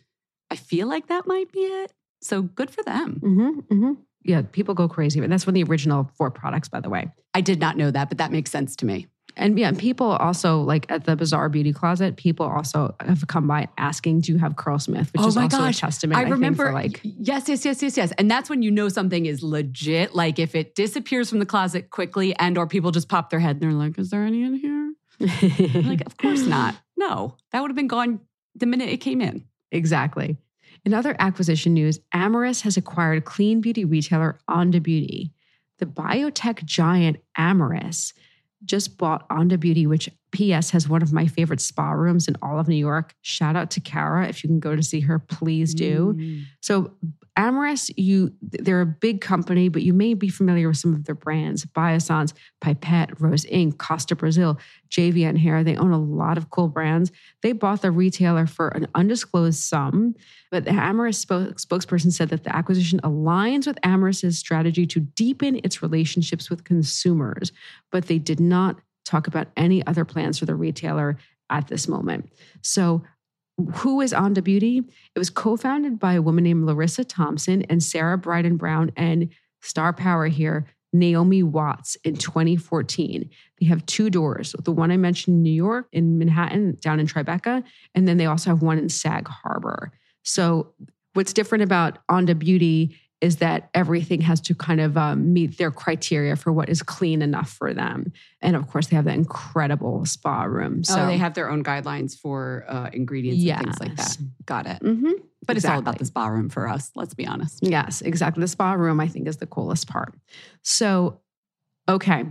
I 0.49 0.55
feel 0.55 0.87
like 0.87 1.07
that 1.07 1.27
might 1.27 1.51
be 1.51 1.59
it. 1.61 1.91
So 2.21 2.43
good 2.43 2.69
for 2.71 2.83
them. 2.83 3.19
hmm 3.21 3.49
hmm 3.69 3.93
Yeah, 4.23 4.43
people 4.51 4.73
go 4.75 4.87
crazy. 4.87 5.19
But 5.19 5.29
that's 5.29 5.45
one 5.47 5.51
of 5.51 5.55
the 5.55 5.71
original 5.71 6.09
four 6.15 6.29
products, 6.31 6.69
by 6.69 6.79
the 6.79 6.89
way. 6.89 7.11
I 7.33 7.41
did 7.41 7.59
not 7.59 7.77
know 7.77 7.91
that, 7.91 8.09
but 8.09 8.17
that 8.19 8.31
makes 8.31 8.51
sense 8.51 8.75
to 8.77 8.85
me. 8.85 9.07
And 9.37 9.57
yeah, 9.57 9.71
people 9.71 10.07
also 10.07 10.59
like 10.61 10.85
at 10.91 11.05
the 11.05 11.15
Bazaar 11.15 11.47
Beauty 11.47 11.71
Closet, 11.71 12.17
people 12.17 12.45
also 12.45 12.93
have 12.99 13.25
come 13.27 13.47
by 13.47 13.69
asking, 13.77 14.21
"Do 14.21 14.33
you 14.33 14.37
have 14.39 14.57
Curlsmith?" 14.57 15.13
Which 15.13 15.21
Oh 15.21 15.27
is 15.29 15.35
my 15.37 15.43
also 15.43 15.57
gosh. 15.59 15.77
a 15.77 15.81
testament. 15.81 16.17
I 16.19 16.21
I, 16.25 16.29
remember, 16.29 16.65
think, 16.65 16.67
for 16.67 16.73
like 16.73 16.99
yes, 17.03 17.47
yes, 17.47 17.63
yes, 17.63 17.81
yes, 17.81 17.95
yes, 17.95 18.11
and 18.17 18.29
that's 18.29 18.49
when 18.49 18.61
you 18.61 18.69
know 18.71 18.89
something 18.89 19.25
is 19.25 19.41
legit. 19.41 20.13
Like 20.13 20.37
if 20.37 20.53
it 20.53 20.75
disappears 20.75 21.29
from 21.29 21.39
the 21.39 21.45
closet 21.45 21.89
quickly, 21.91 22.35
and 22.39 22.57
or 22.57 22.67
people 22.67 22.91
just 22.91 23.07
pop 23.07 23.29
their 23.29 23.39
head 23.39 23.55
and 23.55 23.61
they're 23.61 23.71
like, 23.71 23.97
"Is 23.97 24.09
there 24.09 24.25
any 24.25 24.43
in 24.43 24.55
here?" 24.55 24.93
like, 25.87 26.05
of 26.05 26.17
course 26.17 26.45
not. 26.45 26.75
No, 26.97 27.37
that 27.51 27.61
would 27.61 27.71
have 27.71 27.75
been 27.77 27.87
gone 27.87 28.19
the 28.55 28.65
minute 28.65 28.89
it 28.89 28.97
came 28.97 29.21
in. 29.21 29.45
exactly. 29.71 30.37
In 30.83 30.93
other 30.93 31.15
acquisition 31.19 31.73
news, 31.73 31.99
Amyris 32.13 32.61
has 32.61 32.77
acquired 32.77 33.25
clean 33.25 33.61
beauty 33.61 33.85
retailer 33.85 34.39
Onda 34.49 34.81
Beauty. 34.81 35.31
The 35.77 35.85
biotech 35.85 36.63
giant 36.65 37.17
Amyris 37.37 38.13
just 38.65 38.97
bought 38.97 39.27
Onda 39.29 39.59
Beauty, 39.59 39.85
which 39.85 40.09
P.S. 40.31 40.69
has 40.71 40.87
one 40.87 41.01
of 41.01 41.11
my 41.11 41.27
favorite 41.27 41.61
spa 41.61 41.91
rooms 41.91 42.27
in 42.27 42.35
all 42.41 42.59
of 42.59 42.67
New 42.67 42.75
York. 42.75 43.13
Shout 43.21 43.55
out 43.55 43.69
to 43.71 43.81
Kara. 43.81 44.27
If 44.27 44.43
you 44.43 44.49
can 44.49 44.59
go 44.59 44.75
to 44.75 44.83
see 44.83 45.01
her, 45.01 45.19
please 45.19 45.73
do. 45.73 46.13
Mm. 46.17 46.43
So 46.61 46.93
Amyris, 47.37 47.89
you 47.95 48.33
they're 48.41 48.81
a 48.81 48.85
big 48.85 49.21
company, 49.21 49.69
but 49.69 49.83
you 49.83 49.93
may 49.93 50.13
be 50.13 50.27
familiar 50.27 50.67
with 50.67 50.77
some 50.77 50.93
of 50.93 51.05
their 51.05 51.15
brands: 51.15 51.65
Biossance, 51.65 52.33
Pipette, 52.59 53.19
Rose 53.21 53.45
Inc., 53.45 53.77
Costa 53.77 54.15
Brazil, 54.15 54.59
JVN 54.89 55.37
Hair. 55.37 55.63
They 55.63 55.77
own 55.77 55.91
a 55.91 55.99
lot 55.99 56.37
of 56.37 56.49
cool 56.49 56.67
brands. 56.67 57.11
They 57.41 57.53
bought 57.53 57.81
the 57.81 57.91
retailer 57.91 58.45
for 58.45 58.67
an 58.69 58.87
undisclosed 58.95 59.59
sum, 59.59 60.13
but 60.51 60.65
the 60.65 60.71
Amyris 60.71 61.15
spoke, 61.15 61.55
spokesperson 61.55 62.11
said 62.11 62.29
that 62.29 62.43
the 62.43 62.53
acquisition 62.53 62.99
aligns 63.01 63.65
with 63.65 63.79
Amyris's 63.81 64.37
strategy 64.37 64.85
to 64.87 64.99
deepen 64.99 65.61
its 65.63 65.81
relationships 65.81 66.49
with 66.49 66.65
consumers, 66.65 67.53
but 67.91 68.07
they 68.07 68.19
did 68.19 68.41
not 68.41 68.77
talk 69.05 69.27
about 69.27 69.47
any 69.57 69.85
other 69.85 70.05
plans 70.05 70.39
for 70.39 70.45
the 70.45 70.55
retailer 70.55 71.17
at 71.49 71.67
this 71.67 71.87
moment. 71.87 72.31
So 72.61 73.03
who 73.75 74.01
is 74.01 74.13
Onda 74.13 74.43
Beauty? 74.43 74.79
It 75.15 75.19
was 75.19 75.29
co-founded 75.29 75.99
by 75.99 76.13
a 76.13 76.21
woman 76.21 76.43
named 76.43 76.65
Larissa 76.65 77.03
Thompson 77.03 77.63
and 77.63 77.83
Sarah 77.83 78.17
Bryden 78.17 78.57
Brown 78.57 78.91
and 78.95 79.29
star 79.61 79.93
power 79.93 80.27
here, 80.27 80.65
Naomi 80.93 81.43
Watts 81.43 81.95
in 82.03 82.15
2014. 82.15 83.29
They 83.59 83.65
have 83.67 83.85
two 83.85 84.09
doors. 84.09 84.55
The 84.63 84.71
one 84.71 84.91
I 84.91 84.97
mentioned 84.97 85.35
in 85.35 85.43
New 85.43 85.51
York, 85.51 85.87
in 85.91 86.17
Manhattan, 86.17 86.77
down 86.81 86.99
in 86.99 87.07
Tribeca, 87.07 87.63
and 87.93 88.07
then 88.07 88.17
they 88.17 88.25
also 88.25 88.49
have 88.49 88.61
one 88.61 88.77
in 88.77 88.89
Sag 88.89 89.27
Harbor. 89.27 89.91
So 90.23 90.73
what's 91.13 91.33
different 91.33 91.63
about 91.63 91.99
Onda 92.07 92.37
Beauty 92.37 92.95
is 93.21 93.37
that 93.37 93.69
everything 93.75 94.19
has 94.21 94.41
to 94.41 94.55
kind 94.55 94.81
of 94.81 94.97
um, 94.97 95.31
meet 95.31 95.57
their 95.59 95.69
criteria 95.69 96.35
for 96.35 96.51
what 96.51 96.69
is 96.69 96.81
clean 96.81 97.21
enough 97.21 97.51
for 97.51 97.71
them. 97.71 98.11
And 98.41 98.55
of 98.55 98.67
course, 98.67 98.87
they 98.87 98.95
have 98.95 99.05
that 99.05 99.13
incredible 99.13 100.05
spa 100.07 100.43
room. 100.43 100.83
So 100.83 101.03
oh, 101.03 101.05
they 101.05 101.17
have 101.17 101.35
their 101.35 101.49
own 101.49 101.63
guidelines 101.63 102.17
for 102.17 102.65
uh, 102.67 102.89
ingredients 102.91 103.43
and 103.45 103.65
things 103.67 103.79
like 103.79 103.95
that. 103.95 104.17
Got 104.45 104.65
it. 104.65 104.81
Mhm. 104.81 105.13
But 105.45 105.57
it's 105.57 105.65
all 105.65 105.79
about 105.79 105.99
the 105.99 106.05
spa 106.05 106.27
room 106.27 106.49
for 106.49 106.67
us. 106.67 106.91
Let's 106.95 107.13
be 107.13 107.25
honest. 107.27 107.59
Yes, 107.61 108.01
exactly. 108.01 108.41
The 108.41 108.47
spa 108.47 108.73
room, 108.73 108.99
I 108.99 109.07
think, 109.07 109.27
is 109.27 109.37
the 109.37 109.47
coolest 109.47 109.87
part. 109.87 110.13
So, 110.63 111.19
okay, 111.87 112.25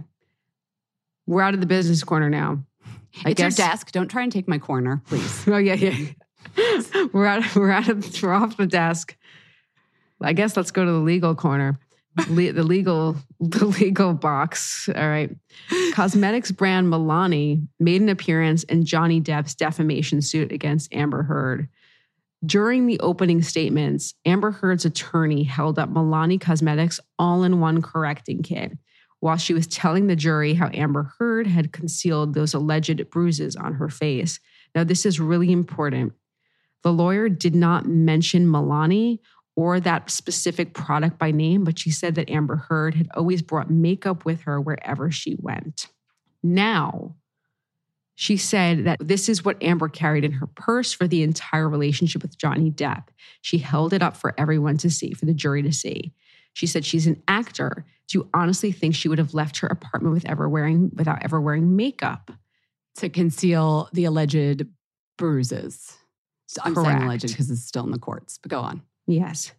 we're 1.26 1.42
out 1.42 1.54
of 1.54 1.60
the 1.60 1.66
business 1.66 2.02
corner 2.02 2.28
now. 2.28 2.64
I 3.24 3.30
it's 3.30 3.38
guess. 3.38 3.58
your 3.58 3.68
desk. 3.68 3.92
Don't 3.92 4.08
try 4.08 4.22
and 4.22 4.32
take 4.32 4.48
my 4.48 4.58
corner, 4.58 5.02
please. 5.06 5.44
Oh 5.48 5.58
yeah, 5.58 5.74
yeah. 5.74 5.96
we're 7.12 7.26
out. 7.26 7.54
We're 7.54 7.70
out 7.70 7.88
of. 7.88 8.22
We're 8.22 8.32
off 8.32 8.56
the 8.56 8.66
desk. 8.66 9.16
I 10.22 10.32
guess 10.32 10.56
let's 10.56 10.70
go 10.70 10.84
to 10.84 10.90
the 10.90 10.98
legal 10.98 11.34
corner. 11.34 11.78
Le- 12.28 12.52
the 12.52 12.62
legal, 12.62 13.16
the 13.40 13.66
legal 13.66 14.14
box. 14.14 14.88
All 14.94 15.08
right. 15.08 15.30
Cosmetics 15.92 16.50
brand 16.50 16.92
Milani 16.92 17.66
made 17.78 18.02
an 18.02 18.08
appearance 18.08 18.64
in 18.64 18.84
Johnny 18.84 19.20
Depp's 19.20 19.54
defamation 19.54 20.20
suit 20.20 20.52
against 20.52 20.92
Amber 20.92 21.22
Heard. 21.22 21.68
During 22.44 22.86
the 22.86 22.98
opening 23.00 23.42
statements, 23.42 24.14
Amber 24.24 24.50
Heard's 24.50 24.86
attorney 24.86 25.42
held 25.42 25.78
up 25.78 25.90
Milani 25.90 26.40
Cosmetics 26.40 26.98
all 27.18 27.44
in 27.44 27.60
one 27.60 27.82
correcting 27.82 28.42
kit 28.42 28.72
while 29.20 29.36
she 29.36 29.52
was 29.52 29.66
telling 29.66 30.06
the 30.06 30.16
jury 30.16 30.54
how 30.54 30.70
Amber 30.72 31.12
Heard 31.18 31.46
had 31.46 31.72
concealed 31.72 32.32
those 32.34 32.54
alleged 32.54 33.10
bruises 33.10 33.54
on 33.56 33.74
her 33.74 33.90
face. 33.90 34.40
Now, 34.74 34.84
this 34.84 35.04
is 35.04 35.20
really 35.20 35.52
important. 35.52 36.14
The 36.82 36.92
lawyer 36.92 37.28
did 37.28 37.54
not 37.54 37.86
mention 37.86 38.46
Milani 38.46 39.18
or 39.56 39.80
that 39.80 40.10
specific 40.10 40.74
product 40.74 41.18
by 41.18 41.30
name, 41.30 41.64
but 41.64 41.78
she 41.78 41.90
said 41.90 42.14
that 42.14 42.30
Amber 42.30 42.56
Heard 42.56 42.94
had 42.94 43.08
always 43.14 43.42
brought 43.42 43.70
makeup 43.70 44.24
with 44.24 44.42
her 44.42 44.60
wherever 44.60 45.10
she 45.10 45.36
went. 45.38 45.88
Now, 46.42 47.16
she 48.14 48.36
said 48.36 48.84
that 48.84 48.98
this 49.00 49.28
is 49.28 49.44
what 49.44 49.62
Amber 49.62 49.88
carried 49.88 50.24
in 50.24 50.32
her 50.32 50.46
purse 50.46 50.92
for 50.92 51.06
the 51.06 51.22
entire 51.22 51.68
relationship 51.68 52.22
with 52.22 52.38
Johnny 52.38 52.70
Depp. 52.70 53.08
She 53.40 53.58
held 53.58 53.92
it 53.92 54.02
up 54.02 54.16
for 54.16 54.34
everyone 54.38 54.76
to 54.78 54.90
see, 54.90 55.12
for 55.12 55.26
the 55.26 55.34
jury 55.34 55.62
to 55.62 55.72
see. 55.72 56.12
She 56.52 56.66
said 56.66 56.84
she's 56.84 57.06
an 57.06 57.22
actor. 57.28 57.86
Do 58.08 58.18
you 58.18 58.28
honestly 58.34 58.72
think 58.72 58.94
she 58.94 59.08
would 59.08 59.18
have 59.18 59.34
left 59.34 59.58
her 59.58 59.68
apartment 59.68 60.14
with 60.14 60.28
ever 60.28 60.48
wearing 60.48 60.90
without 60.94 61.22
ever 61.22 61.40
wearing 61.40 61.76
makeup? 61.76 62.30
to 62.96 63.08
conceal 63.08 63.88
the 63.92 64.04
alleged 64.04 64.66
bruises. 65.16 65.96
I'm 66.62 66.74
saying 66.74 67.02
alleged 67.02 67.28
because 67.28 67.50
it's 67.50 67.64
still 67.64 67.84
in 67.84 67.90
the 67.90 67.98
courts, 67.98 68.38
but 68.38 68.50
go 68.50 68.60
on. 68.60 68.82
Yes. 69.06 69.52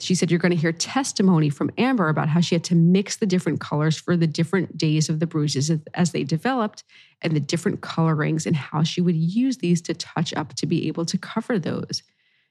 She 0.00 0.14
said 0.14 0.30
you're 0.30 0.40
going 0.40 0.50
to 0.50 0.56
hear 0.56 0.72
testimony 0.72 1.50
from 1.50 1.70
Amber 1.78 2.08
about 2.08 2.28
how 2.28 2.40
she 2.40 2.56
had 2.56 2.64
to 2.64 2.74
mix 2.74 3.16
the 3.16 3.26
different 3.26 3.60
colors 3.60 3.96
for 3.96 4.16
the 4.16 4.26
different 4.26 4.76
days 4.76 5.08
of 5.08 5.20
the 5.20 5.26
bruises 5.26 5.70
as- 5.94 6.10
they 6.10 6.24
developed 6.24 6.82
and 7.22 7.34
the 7.34 7.40
different 7.40 7.80
colorings 7.80 8.44
and 8.44 8.56
how 8.56 8.82
she 8.82 9.00
would 9.00 9.14
use 9.14 9.58
these 9.58 9.80
to 9.82 9.94
touch 9.94 10.34
up 10.34 10.54
to 10.54 10.66
be 10.66 10.88
able 10.88 11.04
to 11.06 11.16
cover 11.16 11.58
those. 11.58 12.02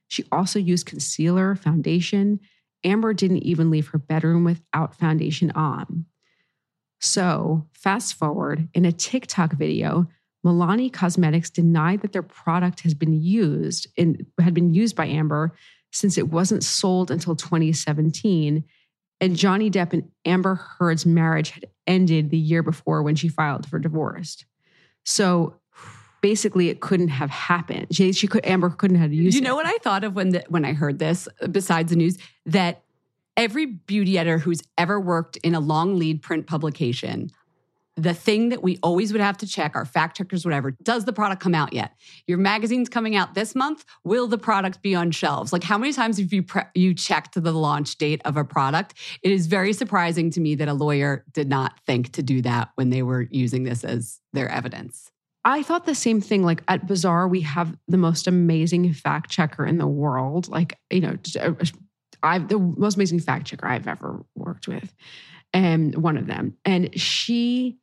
She 0.07 0.23
also 0.31 0.57
used 0.57 0.85
concealer, 0.85 1.55
foundation. 1.55 2.39
Amber 2.83 3.13
didn't 3.13 3.43
even 3.43 3.69
leave 3.69 3.87
her 3.87 3.97
bedroom 3.97 4.43
without 4.43 4.95
foundation 4.95 5.51
on. 5.51 6.05
So, 7.01 7.67
fast 7.73 8.13
forward 8.13 8.69
in 8.73 8.85
a 8.85 8.91
TikTok 8.91 9.53
video, 9.53 10.07
Milani 10.45 10.91
Cosmetics 10.91 11.49
denied 11.49 12.01
that 12.01 12.13
their 12.13 12.23
product 12.23 12.81
has 12.81 12.93
been 12.93 13.13
used 13.13 13.87
in 13.97 14.25
had 14.39 14.53
been 14.53 14.73
used 14.73 14.95
by 14.95 15.07
Amber 15.07 15.53
since 15.93 16.17
it 16.17 16.29
wasn't 16.29 16.63
sold 16.63 17.09
until 17.11 17.35
2017 17.35 18.63
And 19.21 19.37
Johnny 19.37 19.71
Depp 19.71 19.93
and 19.93 20.09
Amber 20.25 20.55
Heard's 20.55 21.05
marriage 21.05 21.51
had 21.51 21.65
ended 21.87 22.29
the 22.29 22.37
year 22.37 22.61
before 22.63 23.03
when 23.03 23.15
she 23.15 23.29
filed 23.29 23.67
for 23.69 23.79
divorce. 23.79 24.43
So 25.05 25.55
basically 26.21 26.69
it 26.69 26.81
couldn't 26.81 27.09
have 27.09 27.29
happened. 27.29 27.87
She, 27.91 28.11
she 28.13 28.27
could 28.27 28.45
Amber 28.45 28.69
couldn't 28.69 28.97
have 28.97 29.13
used 29.13 29.35
You 29.35 29.41
know 29.41 29.53
it. 29.53 29.63
what 29.63 29.65
I 29.65 29.77
thought 29.81 30.03
of 30.03 30.15
when 30.15 30.29
the, 30.29 30.43
when 30.49 30.65
I 30.65 30.73
heard 30.73 30.99
this 30.99 31.27
besides 31.51 31.91
the 31.91 31.95
news 31.97 32.17
that 32.45 32.83
every 33.37 33.65
beauty 33.65 34.17
editor 34.17 34.39
who's 34.39 34.61
ever 34.77 34.99
worked 34.99 35.37
in 35.37 35.55
a 35.55 35.59
long 35.59 35.97
lead 35.97 36.21
print 36.21 36.47
publication 36.47 37.29
the 37.95 38.13
thing 38.13 38.49
that 38.49 38.63
we 38.63 38.79
always 38.81 39.11
would 39.11 39.21
have 39.21 39.37
to 39.37 39.47
check 39.47 39.75
our 39.75 39.85
fact 39.85 40.17
checkers 40.17 40.45
whatever 40.45 40.71
does 40.71 41.05
the 41.05 41.13
product 41.13 41.41
come 41.41 41.55
out 41.55 41.73
yet 41.73 41.93
your 42.27 42.37
magazine's 42.37 42.89
coming 42.89 43.15
out 43.15 43.33
this 43.33 43.55
month 43.55 43.85
will 44.03 44.27
the 44.27 44.37
product 44.37 44.81
be 44.81 44.95
on 44.95 45.11
shelves 45.11 45.53
like 45.53 45.63
how 45.63 45.77
many 45.77 45.93
times 45.93 46.17
have 46.17 46.33
you 46.33 46.43
pre- 46.43 46.63
you 46.73 46.93
checked 46.93 47.41
the 47.41 47.51
launch 47.51 47.97
date 47.97 48.21
of 48.25 48.37
a 48.37 48.43
product 48.43 48.93
it 49.21 49.31
is 49.31 49.47
very 49.47 49.73
surprising 49.73 50.29
to 50.29 50.39
me 50.39 50.55
that 50.55 50.67
a 50.67 50.73
lawyer 50.73 51.23
did 51.33 51.49
not 51.49 51.79
think 51.85 52.11
to 52.11 52.23
do 52.23 52.41
that 52.41 52.69
when 52.75 52.89
they 52.89 53.03
were 53.03 53.27
using 53.31 53.63
this 53.63 53.83
as 53.83 54.19
their 54.33 54.49
evidence 54.49 55.11
I 55.45 55.61
thought 55.63 55.85
the 55.85 55.95
same 55.95 56.21
thing. 56.21 56.43
Like 56.43 56.63
at 56.67 56.87
Bazaar, 56.87 57.27
we 57.27 57.41
have 57.41 57.75
the 57.87 57.97
most 57.97 58.27
amazing 58.27 58.93
fact 58.93 59.29
checker 59.29 59.65
in 59.65 59.77
the 59.77 59.87
world. 59.87 60.47
Like, 60.47 60.77
you 60.89 61.01
know, 61.01 61.17
uh, 61.39 61.51
I've 62.21 62.47
the 62.47 62.59
most 62.59 62.95
amazing 62.95 63.19
fact 63.19 63.47
checker 63.47 63.67
I've 63.67 63.87
ever 63.87 64.25
worked 64.35 64.67
with. 64.67 64.93
And 65.51 65.95
one 66.01 66.17
of 66.17 66.27
them. 66.27 66.57
And 66.65 66.97
she, 66.99 67.77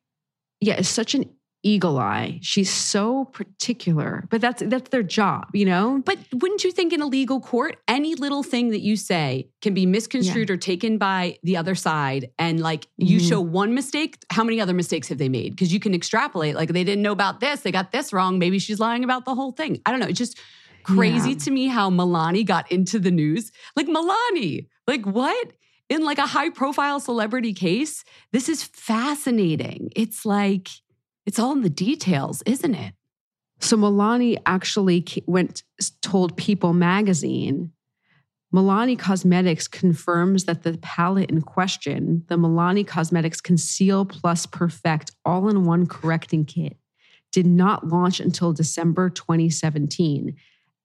yeah, 0.60 0.78
is 0.78 0.88
such 0.88 1.14
an 1.14 1.24
eagle 1.62 1.98
eye. 1.98 2.38
She's 2.42 2.72
so 2.72 3.26
particular, 3.26 4.26
but 4.30 4.40
that's 4.40 4.62
that's 4.64 4.88
their 4.90 5.02
job, 5.02 5.48
you 5.52 5.66
know? 5.66 6.02
But 6.04 6.18
wouldn't 6.32 6.64
you 6.64 6.72
think 6.72 6.92
in 6.92 7.02
a 7.02 7.06
legal 7.06 7.40
court, 7.40 7.76
any 7.86 8.14
little 8.14 8.42
thing 8.42 8.70
that 8.70 8.80
you 8.80 8.96
say 8.96 9.50
can 9.60 9.74
be 9.74 9.84
misconstrued 9.84 10.48
yeah. 10.48 10.54
or 10.54 10.56
taken 10.56 10.96
by 10.96 11.38
the 11.42 11.56
other 11.56 11.74
side? 11.74 12.30
And 12.38 12.60
like 12.60 12.86
you 12.96 13.18
mm-hmm. 13.18 13.28
show 13.28 13.40
one 13.40 13.74
mistake, 13.74 14.16
how 14.30 14.42
many 14.42 14.60
other 14.60 14.72
mistakes 14.72 15.08
have 15.08 15.18
they 15.18 15.28
made? 15.28 15.50
Because 15.50 15.72
you 15.72 15.80
can 15.80 15.94
extrapolate, 15.94 16.54
like 16.54 16.70
they 16.70 16.84
didn't 16.84 17.02
know 17.02 17.12
about 17.12 17.40
this, 17.40 17.60
they 17.60 17.72
got 17.72 17.92
this 17.92 18.12
wrong. 18.12 18.38
Maybe 18.38 18.58
she's 18.58 18.80
lying 18.80 19.04
about 19.04 19.26
the 19.26 19.34
whole 19.34 19.52
thing. 19.52 19.82
I 19.84 19.90
don't 19.90 20.00
know. 20.00 20.08
It's 20.08 20.18
just 20.18 20.40
crazy 20.82 21.32
yeah. 21.32 21.38
to 21.38 21.50
me 21.50 21.66
how 21.66 21.90
Milani 21.90 22.44
got 22.44 22.72
into 22.72 22.98
the 22.98 23.10
news. 23.10 23.52
Like 23.76 23.86
Milani, 23.86 24.66
like 24.86 25.04
what? 25.04 25.52
In 25.90 26.02
like 26.02 26.18
a 26.18 26.26
high 26.26 26.48
profile 26.48 27.00
celebrity 27.00 27.52
case, 27.52 28.04
this 28.32 28.48
is 28.48 28.62
fascinating. 28.62 29.90
It's 29.94 30.24
like, 30.24 30.68
it's 31.26 31.38
all 31.38 31.52
in 31.52 31.60
the 31.60 31.68
details, 31.68 32.42
isn't 32.46 32.74
it? 32.74 32.94
So 33.58 33.76
Milani 33.76 34.38
actually 34.46 35.04
went 35.26 35.64
told 36.00 36.38
People 36.38 36.72
magazine 36.72 37.72
Milani 38.52 38.98
Cosmetics 38.98 39.68
confirms 39.68 40.44
that 40.44 40.64
the 40.64 40.76
palette 40.78 41.30
in 41.30 41.40
question, 41.40 42.24
the 42.26 42.36
Milani 42.36 42.84
Cosmetics 42.84 43.40
Conceal 43.40 44.04
Plus 44.04 44.44
Perfect 44.44 45.12
all 45.24 45.48
in 45.48 45.64
one 45.64 45.86
correcting 45.86 46.44
kit, 46.44 46.76
did 47.30 47.46
not 47.46 47.86
launch 47.86 48.18
until 48.18 48.52
December 48.52 49.08
2017. 49.08 50.34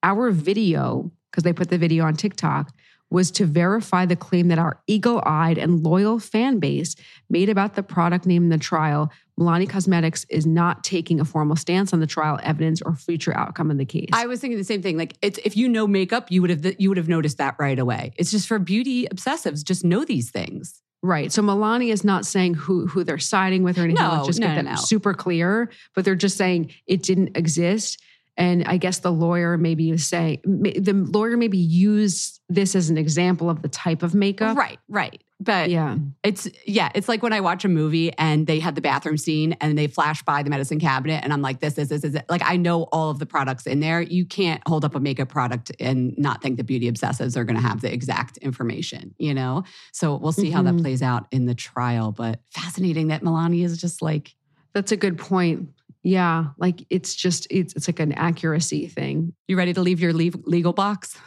Our 0.04 0.30
video, 0.30 1.12
because 1.32 1.44
they 1.44 1.54
put 1.54 1.70
the 1.70 1.80
video 1.80 2.06
on 2.06 2.16
TikTok, 2.16 2.72
was 3.10 3.32
to 3.32 3.46
verify 3.46 4.06
the 4.06 4.16
claim 4.16 4.48
that 4.48 4.60
our 4.60 4.82
eagle 4.88 5.22
eyed 5.26 5.58
and 5.58 5.84
loyal 5.84 6.20
fan 6.20 6.60
base 6.60 6.96
made 7.30 7.50
about 7.50 7.76
the 7.76 7.84
product 7.84 8.26
name 8.26 8.44
in 8.44 8.50
the 8.50 8.58
trial. 8.58 9.12
Milani 9.40 9.70
Cosmetics 9.70 10.26
is 10.30 10.46
not 10.46 10.84
taking 10.84 11.20
a 11.20 11.26
formal 11.26 11.56
stance 11.56 11.94
on 11.94 12.00
the 12.00 12.08
trial 12.08 12.40
evidence 12.42 12.82
or 12.82 12.96
future 12.96 13.36
outcome 13.36 13.70
of 13.70 13.78
the 13.78 13.86
case. 13.86 14.10
I 14.14 14.26
was 14.26 14.40
thinking 14.40 14.58
the 14.58 14.64
same 14.64 14.82
thing. 14.82 14.98
Like, 14.98 15.16
it's, 15.22 15.40
if 15.44 15.58
you 15.58 15.68
know 15.68 15.88
makeup, 15.88 16.32
you 16.32 16.42
would 16.42 16.50
have 16.50 16.76
you 16.80 16.90
would 16.90 16.98
have 16.98 17.10
noticed 17.10 17.38
that 17.38 17.56
right 17.60 17.78
away. 17.78 18.14
It's 18.18 18.32
just 18.32 18.48
for 18.48 18.60
beauty 18.60 19.08
obsessives. 19.08 19.64
Just 19.64 19.84
know 19.84 20.06
these 20.06 20.32
things. 20.32 20.82
Right. 21.02 21.32
So 21.32 21.44
Milani 21.44 21.92
is 21.92 22.04
not 22.04 22.26
saying 22.26 22.56
who 22.56 22.88
who 22.88 23.04
they're 23.04 23.20
siding 23.20 23.62
with 23.62 23.78
or 23.78 23.84
anything. 23.84 24.04
No, 24.04 24.14
Let's 24.14 24.28
just 24.28 24.40
no, 24.40 24.48
get 24.48 24.56
that 24.56 24.66
no. 24.66 24.76
super 24.76 25.14
clear. 25.14 25.70
But 25.94 26.06
they're 26.06 26.16
just 26.16 26.38
saying 26.38 26.72
it 26.88 27.04
didn't 27.04 27.38
exist. 27.38 28.02
And 28.38 28.65
I 28.65 28.77
guess 28.77 29.00
the 29.00 29.12
lawyer 29.12 29.58
maybe 29.58 29.92
is 29.92 30.08
saying 30.08 30.42
the 30.44 30.94
lawyer 30.94 31.38
maybe 31.38 31.58
used 31.58 32.42
this 32.50 32.75
as 32.75 32.89
an 32.89 32.98
example 32.98 33.50
of 33.50 33.62
the 33.62 33.70
type 33.70 34.04
of 34.04 34.13
makeup. 34.13 34.58
Right, 34.58 34.80
right. 34.89 35.22
But 35.39 35.70
yeah, 35.70 35.98
it's 36.24 36.48
yeah, 36.65 36.89
it's 36.96 37.10
like 37.10 37.22
when 37.22 37.34
I 37.34 37.42
watch 37.42 37.65
a 37.65 37.68
movie 37.68 38.12
and 38.13 38.48
they 38.48 38.60
had 38.60 38.75
the 38.75 38.82
bathroom 38.82 39.18
scene 39.18 39.54
and 39.60 39.77
they 39.77 39.88
flash 39.88 40.24
by 40.24 40.44
the 40.44 40.50
medicine 40.50 40.80
cabinet 40.80 41.24
and 41.24 41.34
I'm 41.34 41.41
like, 41.41 41.60
this, 41.60 41.74
this, 41.74 41.89
this, 41.89 42.02
this. 42.02 42.15
Like 42.30 42.41
I 42.43 42.56
know 42.56 42.84
all 42.84 43.10
of 43.10 43.19
the 43.19 43.26
products 43.26 43.67
in 43.67 43.82
there. 43.82 44.02
You 44.02 44.26
can't 44.26 44.65
hold 44.65 44.86
up 44.86 44.95
a 44.95 45.00
makeup 45.00 45.28
product 45.28 45.71
and 45.80 46.17
not 46.17 46.41
think 46.41 46.58
the 46.58 46.63
beauty 46.63 46.89
obsessives 46.89 47.36
are 47.36 47.43
going 47.43 47.58
to 47.58 47.62
have 47.62 47.82
the 47.82 47.91
exact 47.91 48.38
information, 48.38 49.13
you 49.17 49.34
know? 49.34 49.63
So 49.91 50.15
we'll 50.15 50.32
see 50.32 50.48
mm-hmm. 50.48 50.56
how 50.56 50.63
that 50.63 50.74
mm-hmm. 50.74 50.84
plays 50.84 51.02
out 51.02 51.28
in 51.32 51.45
the 51.45 51.56
trial. 51.56 52.13
But 52.13 52.39
fascinating 52.52 53.10
that 53.10 53.21
Milani 53.21 53.63
is 53.63 53.80
just 53.80 54.02
like. 54.02 54.36
That's 54.74 54.93
a 54.93 54.98
good 54.98 55.17
point. 55.17 55.69
Yeah, 56.06 56.50
like 56.60 56.86
it's 56.91 57.15
just 57.15 57.48
it's 57.50 57.74
it's 57.74 57.88
like 57.88 58.00
an 58.00 58.12
accuracy 58.12 58.88
thing. 58.88 59.34
You 59.48 59.58
ready 59.58 59.74
to 59.74 59.82
leave 59.82 60.00
your 60.00 60.13
legal 60.13 60.72
box 60.72 61.18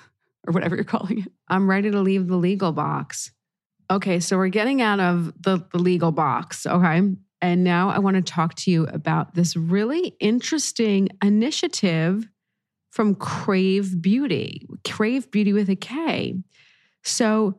or 0.47 0.53
whatever 0.53 0.77
you're 0.77 0.85
calling 0.85 1.19
it? 1.19 1.33
I'm 1.49 1.69
ready 1.69 1.91
to 1.91 2.01
leave 2.01 2.29
the 2.29 2.37
legal 2.37 2.71
box. 2.71 3.33
Okay, 3.91 4.21
so 4.21 4.37
we're 4.37 4.49
getting 4.51 4.81
out 4.81 5.01
of 5.01 5.33
the, 5.43 5.67
the 5.73 5.79
legal 5.79 6.13
box, 6.13 6.65
okay? 6.65 7.03
And 7.41 7.65
now 7.65 7.91
I 7.91 7.99
want 7.99 8.17
to 8.17 8.23
talk 8.23 8.55
to 8.55 8.71
you 8.71 8.87
about 8.87 9.35
this 9.35 9.57
really 9.57 10.15
interesting 10.21 11.09
initiative 11.25 12.29
from 12.93 13.17
Krave 13.17 14.01
Beauty. 14.01 14.69
Krave 14.87 15.29
Beauty 15.33 15.53
with 15.53 15.69
a 15.71 15.77
K. 15.77 16.37
So 17.03 17.59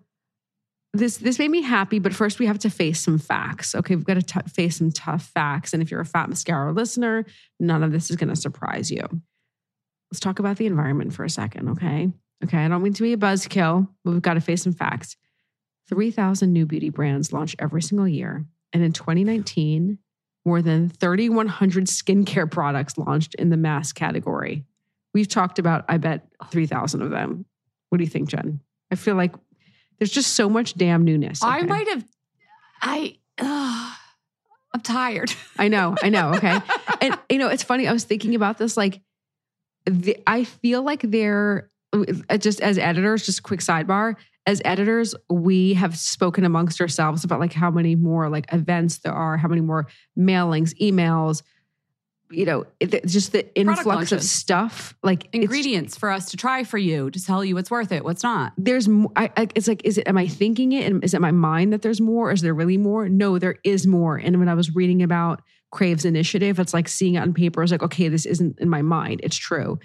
this 0.93 1.17
this 1.17 1.37
made 1.37 1.51
me 1.51 1.61
happy, 1.61 1.99
but 1.99 2.13
first 2.13 2.39
we 2.39 2.47
have 2.47 2.59
to 2.59 2.69
face 2.69 2.99
some 2.99 3.19
facts. 3.19 3.75
Okay, 3.75 3.95
we've 3.95 4.05
got 4.05 4.15
to 4.15 4.21
t- 4.21 4.49
face 4.51 4.77
some 4.77 4.91
tough 4.91 5.23
facts. 5.23 5.73
And 5.73 5.83
if 5.83 5.91
you're 5.91 6.01
a 6.01 6.05
Fat 6.05 6.29
Mascara 6.29 6.71
listener, 6.71 7.25
none 7.59 7.83
of 7.83 7.91
this 7.91 8.09
is 8.09 8.15
going 8.15 8.29
to 8.29 8.35
surprise 8.35 8.89
you. 8.89 9.01
Let's 10.11 10.19
talk 10.19 10.39
about 10.39 10.57
the 10.57 10.65
environment 10.65 11.13
for 11.13 11.23
a 11.23 11.29
second, 11.29 11.69
okay? 11.69 12.09
Okay, 12.43 12.57
I 12.57 12.67
don't 12.67 12.81
mean 12.81 12.93
to 12.93 13.03
be 13.03 13.13
a 13.13 13.17
buzzkill, 13.17 13.87
but 14.03 14.11
we've 14.11 14.21
got 14.21 14.33
to 14.33 14.41
face 14.41 14.63
some 14.63 14.73
facts. 14.73 15.15
3,000 15.89 16.51
new 16.51 16.65
beauty 16.65 16.89
brands 16.89 17.33
launch 17.33 17.55
every 17.59 17.81
single 17.81 18.07
year. 18.07 18.45
And 18.73 18.83
in 18.83 18.93
2019, 18.93 19.99
more 20.45 20.61
than 20.61 20.89
3,100 20.89 21.85
skincare 21.85 22.49
products 22.49 22.97
launched 22.97 23.35
in 23.35 23.49
the 23.49 23.57
mass 23.57 23.91
category. 23.91 24.63
We've 25.13 25.27
talked 25.27 25.59
about, 25.59 25.85
I 25.89 25.97
bet, 25.97 26.27
3,000 26.49 27.01
of 27.01 27.09
them. 27.09 27.45
What 27.89 27.97
do 27.97 28.03
you 28.03 28.09
think, 28.09 28.29
Jen? 28.29 28.61
I 28.91 28.95
feel 28.95 29.15
like 29.15 29.33
there's 29.99 30.11
just 30.11 30.33
so 30.33 30.49
much 30.49 30.75
damn 30.75 31.03
newness. 31.03 31.43
I 31.43 31.61
might 31.63 31.87
have, 31.89 32.05
I, 32.81 33.17
uh, 33.37 33.93
I'm 34.73 34.81
tired. 34.81 35.33
I 35.57 35.67
know, 35.67 35.95
I 36.01 36.09
know. 36.09 36.33
Okay. 36.35 36.59
and, 37.01 37.17
you 37.29 37.37
know, 37.37 37.49
it's 37.49 37.63
funny. 37.63 37.87
I 37.87 37.93
was 37.93 38.05
thinking 38.05 38.35
about 38.35 38.57
this. 38.57 38.77
Like, 38.77 39.01
the, 39.85 40.17
I 40.25 40.43
feel 40.43 40.81
like 40.83 41.01
they're 41.01 41.69
uh, 41.93 42.37
just 42.37 42.61
as 42.61 42.77
editors, 42.77 43.25
just 43.25 43.43
quick 43.43 43.59
sidebar, 43.61 44.15
as 44.45 44.61
editors, 44.65 45.13
we 45.29 45.75
have 45.75 45.97
spoken 45.97 46.43
amongst 46.43 46.81
ourselves 46.81 47.23
about 47.23 47.39
like 47.39 47.53
how 47.53 47.69
many 47.69 47.95
more 47.95 48.29
like 48.29 48.51
events 48.51 48.97
there 48.99 49.13
are, 49.13 49.37
how 49.37 49.47
many 49.47 49.61
more 49.61 49.87
mailings, 50.17 50.73
emails, 50.81 51.43
you 52.31 52.45
know, 52.45 52.65
it, 52.79 53.05
just 53.05 53.31
the 53.31 53.53
influx 53.55 54.11
of 54.11 54.21
stuff, 54.21 54.95
like 55.01 55.27
ingredients 55.33 55.97
for 55.97 56.11
us 56.11 56.29
to 56.31 56.37
try 56.37 56.63
for 56.63 56.77
you 56.77 57.09
to 57.09 57.23
tell 57.23 57.43
you 57.43 57.55
what's 57.55 57.71
worth 57.71 57.91
it, 57.91 58.03
what's 58.03 58.23
not. 58.23 58.53
There's, 58.57 58.87
I, 59.15 59.31
I, 59.35 59.47
it's 59.55 59.67
like, 59.67 59.83
is 59.83 59.97
it? 59.97 60.07
Am 60.07 60.17
I 60.17 60.27
thinking 60.27 60.71
it? 60.71 60.85
And 60.85 61.03
is 61.03 61.13
it 61.13 61.21
my 61.21 61.31
mind 61.31 61.73
that 61.73 61.81
there's 61.81 61.99
more? 61.99 62.31
Is 62.31 62.41
there 62.41 62.53
really 62.53 62.77
more? 62.77 63.09
No, 63.09 63.39
there 63.39 63.57
is 63.63 63.87
more. 63.87 64.17
And 64.17 64.37
when 64.39 64.47
I 64.47 64.53
was 64.53 64.75
reading 64.75 65.01
about 65.01 65.41
Krave's 65.71 66.05
initiative, 66.05 66.59
it's 66.59 66.73
like 66.73 66.87
seeing 66.87 67.15
it 67.15 67.19
on 67.19 67.33
paper. 67.33 67.61
I 67.61 67.63
was 67.63 67.71
like, 67.71 67.83
okay, 67.83 68.09
this 68.09 68.25
isn't 68.25 68.59
in 68.59 68.69
my 68.69 68.83
mind. 68.83 69.21
It's 69.23 69.37
true. 69.37 69.79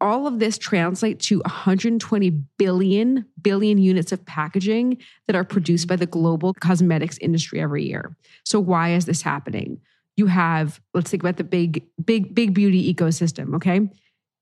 All 0.00 0.26
of 0.26 0.38
this 0.38 0.58
translate 0.58 1.20
to 1.20 1.38
120 1.38 2.30
billion 2.58 3.24
billion 3.40 3.78
units 3.78 4.12
of 4.12 4.24
packaging 4.26 4.98
that 5.26 5.36
are 5.36 5.44
produced 5.44 5.84
mm-hmm. 5.84 5.94
by 5.94 5.96
the 5.96 6.06
global 6.06 6.52
cosmetics 6.52 7.16
industry 7.18 7.60
every 7.60 7.84
year. 7.84 8.14
So 8.44 8.60
why 8.60 8.94
is 8.94 9.06
this 9.06 9.22
happening? 9.22 9.80
You 10.16 10.26
have 10.26 10.80
let's 10.92 11.10
think 11.10 11.22
about 11.22 11.36
the 11.36 11.44
big 11.44 11.84
big 12.04 12.34
big 12.34 12.54
beauty 12.54 12.92
ecosystem 12.92 13.54
okay? 13.56 13.88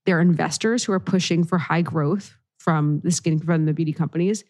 There 0.05 0.17
are 0.17 0.21
investors 0.21 0.83
who 0.83 0.91
are 0.91 0.99
pushing 0.99 1.43
for 1.43 1.57
high 1.57 1.81
growth 1.81 2.35
from 2.57 2.99
the 3.03 3.11
skin 3.11 3.39
from 3.39 3.65
the 3.65 3.73
beauty 3.73 3.93
companies. 3.93 4.43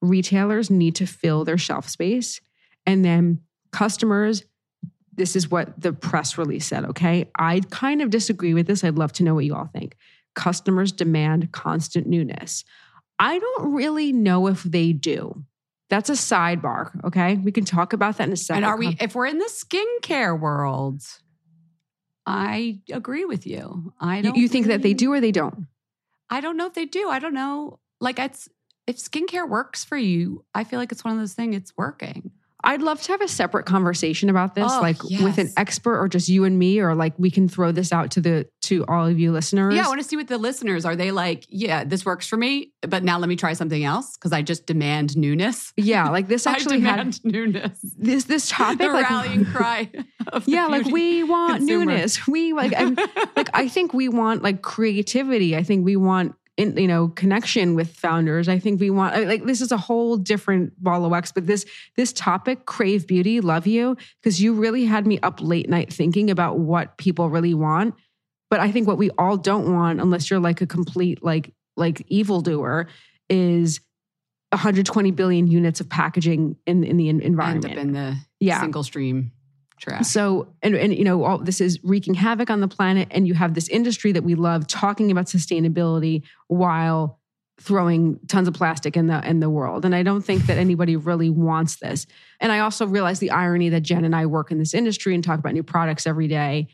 Retailers 0.00 0.70
need 0.70 0.94
to 0.96 1.06
fill 1.06 1.44
their 1.44 1.58
shelf 1.58 1.88
space. 1.88 2.40
And 2.86 3.04
then 3.04 3.40
customers 3.72 4.44
this 5.16 5.36
is 5.36 5.48
what 5.48 5.80
the 5.80 5.92
press 5.92 6.36
release 6.36 6.66
said 6.66 6.84
okay? 6.86 7.30
I 7.38 7.60
kind 7.70 8.02
of 8.02 8.10
disagree 8.10 8.54
with 8.54 8.66
this. 8.66 8.82
I'd 8.82 8.98
love 8.98 9.12
to 9.14 9.22
know 9.22 9.34
what 9.34 9.44
you 9.44 9.54
all 9.54 9.70
think. 9.72 9.96
Customers 10.34 10.90
demand 10.90 11.52
constant 11.52 12.08
newness. 12.08 12.64
I 13.18 13.38
don't 13.38 13.72
really 13.72 14.12
know 14.12 14.48
if 14.48 14.64
they 14.64 14.92
do 14.92 15.44
that's 15.94 16.10
a 16.10 16.14
sidebar. 16.14 17.04
Okay. 17.04 17.36
We 17.36 17.52
can 17.52 17.64
talk 17.64 17.92
about 17.92 18.16
that 18.16 18.26
in 18.26 18.32
a 18.32 18.36
second. 18.36 18.64
And 18.64 18.66
are 18.66 18.76
we, 18.76 18.96
if 19.00 19.14
we're 19.14 19.26
in 19.26 19.38
the 19.38 19.48
skincare 19.48 20.38
world, 20.38 21.02
I 22.26 22.80
agree 22.90 23.24
with 23.24 23.46
you. 23.46 23.92
I 24.00 24.20
don't. 24.20 24.34
You, 24.34 24.42
you 24.42 24.48
think 24.48 24.66
really, 24.66 24.78
that 24.78 24.82
they 24.82 24.92
do 24.92 25.12
or 25.12 25.20
they 25.20 25.30
don't? 25.30 25.68
I 26.30 26.40
don't 26.40 26.56
know 26.56 26.66
if 26.66 26.74
they 26.74 26.86
do. 26.86 27.08
I 27.08 27.20
don't 27.20 27.34
know. 27.34 27.78
Like 28.00 28.18
it's, 28.18 28.48
if 28.88 28.96
skincare 28.96 29.48
works 29.48 29.84
for 29.84 29.96
you, 29.96 30.44
I 30.52 30.64
feel 30.64 30.80
like 30.80 30.90
it's 30.90 31.04
one 31.04 31.14
of 31.14 31.20
those 31.20 31.34
things, 31.34 31.54
it's 31.54 31.72
working. 31.76 32.32
I'd 32.64 32.82
love 32.82 33.00
to 33.02 33.12
have 33.12 33.20
a 33.20 33.28
separate 33.28 33.66
conversation 33.66 34.28
about 34.30 34.54
this, 34.54 34.70
Oh, 34.72 34.80
like 34.80 35.02
with 35.04 35.38
an 35.38 35.50
expert 35.56 35.98
or 36.00 36.08
just 36.08 36.28
you 36.28 36.44
and 36.44 36.58
me, 36.58 36.80
or 36.80 36.94
like 36.94 37.12
we 37.18 37.30
can 37.30 37.48
throw 37.48 37.70
this 37.72 37.92
out 37.92 38.10
to 38.12 38.20
the 38.20 38.46
to 38.62 38.84
all 38.88 39.06
of 39.06 39.18
you 39.18 39.30
listeners. 39.30 39.74
Yeah, 39.74 39.84
I 39.84 39.88
want 39.88 40.00
to 40.00 40.08
see 40.08 40.16
what 40.16 40.28
the 40.28 40.38
listeners 40.38 40.84
are 40.86 40.96
they 40.96 41.10
like, 41.10 41.44
yeah, 41.50 41.84
this 41.84 42.04
works 42.06 42.26
for 42.26 42.36
me, 42.38 42.72
but 42.80 43.04
now 43.04 43.18
let 43.18 43.28
me 43.28 43.36
try 43.36 43.52
something 43.52 43.84
else 43.84 44.16
because 44.16 44.32
I 44.32 44.40
just 44.42 44.66
demand 44.66 45.16
newness. 45.16 45.72
yeah, 45.76 46.08
like 46.08 46.26
this 46.28 46.46
actually 46.54 46.76
I 46.84 46.90
had 46.96 47.18
newness. 47.24 47.78
this 47.98 48.24
this 48.24 48.48
topic 48.48 48.78
the 48.78 48.88
like 48.88 49.08
rallying 49.10 49.44
cry. 49.44 49.90
Yeah 50.46 50.66
like 50.66 50.86
we 50.86 51.22
want 51.22 51.58
consumer. 51.58 51.84
newness 51.84 52.26
we 52.26 52.54
like 52.54 52.72
I'm, 52.74 52.94
like 53.36 53.50
i 53.52 53.68
think 53.68 53.92
we 53.92 54.08
want 54.08 54.42
like 54.42 54.62
creativity 54.62 55.54
i 55.54 55.62
think 55.62 55.84
we 55.84 55.96
want 55.96 56.34
in, 56.56 56.76
you 56.76 56.86
know 56.86 57.08
connection 57.08 57.74
with 57.74 57.94
founders. 57.96 58.48
I 58.48 58.58
think 58.58 58.80
we 58.80 58.90
want 58.90 59.26
like 59.26 59.44
this 59.44 59.60
is 59.60 59.72
a 59.72 59.76
whole 59.76 60.16
different 60.16 60.80
ball 60.82 61.04
of 61.04 61.10
wax 61.10 61.32
but 61.32 61.46
this 61.46 61.64
this 61.96 62.12
topic 62.12 62.64
krave 62.66 63.06
beauty 63.06 63.40
love 63.40 63.66
you 63.66 63.96
because 64.22 64.40
you 64.40 64.54
really 64.54 64.84
had 64.84 65.06
me 65.06 65.18
up 65.20 65.40
late 65.40 65.68
night 65.68 65.92
thinking 65.92 66.30
about 66.30 66.58
what 66.58 66.96
people 66.96 67.28
really 67.30 67.54
want. 67.54 67.94
But 68.50 68.60
i 68.60 68.70
think 68.70 68.86
what 68.86 68.98
we 68.98 69.10
all 69.18 69.36
don't 69.36 69.72
want 69.72 70.00
unless 70.00 70.30
you're 70.30 70.38
like 70.40 70.60
a 70.60 70.66
complete 70.66 71.24
like 71.24 71.52
like 71.76 72.04
evildoer 72.08 72.86
is 73.28 73.80
120 74.52 75.10
billion 75.10 75.48
units 75.48 75.80
of 75.80 75.88
packaging 75.88 76.56
in 76.66 76.84
in 76.84 76.96
the 76.96 77.08
en- 77.08 77.16
end 77.16 77.22
environment. 77.22 77.72
up 77.72 77.78
in 77.78 77.92
the 77.92 78.16
Yeah. 78.38 78.60
single 78.60 78.84
stream 78.84 79.32
so, 80.02 80.54
and, 80.62 80.74
and 80.74 80.94
you 80.94 81.04
know, 81.04 81.24
all 81.24 81.38
this 81.38 81.60
is 81.60 81.78
wreaking 81.82 82.14
havoc 82.14 82.50
on 82.50 82.60
the 82.60 82.68
planet, 82.68 83.08
and 83.10 83.26
you 83.26 83.34
have 83.34 83.54
this 83.54 83.68
industry 83.68 84.12
that 84.12 84.22
we 84.22 84.34
love 84.34 84.66
talking 84.66 85.10
about 85.10 85.26
sustainability 85.26 86.22
while 86.48 87.18
throwing 87.60 88.18
tons 88.26 88.48
of 88.48 88.54
plastic 88.54 88.96
in 88.96 89.06
the 89.06 89.28
in 89.28 89.40
the 89.40 89.50
world. 89.50 89.84
And 89.84 89.94
I 89.94 90.02
don't 90.02 90.22
think 90.22 90.46
that 90.46 90.58
anybody 90.58 90.96
really 90.96 91.30
wants 91.30 91.76
this. 91.76 92.06
And 92.40 92.50
I 92.50 92.60
also 92.60 92.86
realize 92.86 93.18
the 93.18 93.30
irony 93.30 93.68
that 93.68 93.82
Jen 93.82 94.04
and 94.04 94.14
I 94.14 94.26
work 94.26 94.50
in 94.50 94.58
this 94.58 94.74
industry 94.74 95.14
and 95.14 95.22
talk 95.22 95.38
about 95.38 95.52
new 95.52 95.62
products 95.62 96.06
every 96.06 96.28
day, 96.28 96.68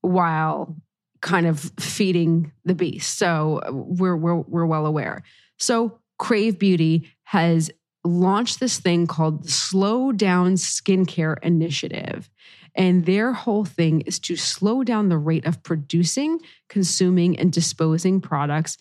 while 0.00 0.76
kind 1.20 1.46
of 1.46 1.60
feeding 1.80 2.52
the 2.64 2.74
beast. 2.74 3.18
So 3.18 3.60
we're 3.70 4.16
we're 4.16 4.36
we're 4.36 4.66
well 4.66 4.86
aware. 4.86 5.22
So 5.58 5.98
Crave 6.18 6.58
Beauty 6.58 7.10
has 7.24 7.70
launched 8.06 8.60
this 8.60 8.78
thing 8.78 9.06
called 9.06 9.44
the 9.44 9.50
Slow 9.50 10.12
Down 10.12 10.54
Skincare 10.54 11.36
Initiative. 11.42 12.30
And 12.74 13.06
their 13.06 13.32
whole 13.32 13.64
thing 13.64 14.02
is 14.02 14.18
to 14.20 14.36
slow 14.36 14.84
down 14.84 15.08
the 15.08 15.18
rate 15.18 15.46
of 15.46 15.62
producing, 15.62 16.40
consuming, 16.68 17.38
and 17.38 17.50
disposing 17.50 18.20
products. 18.20 18.76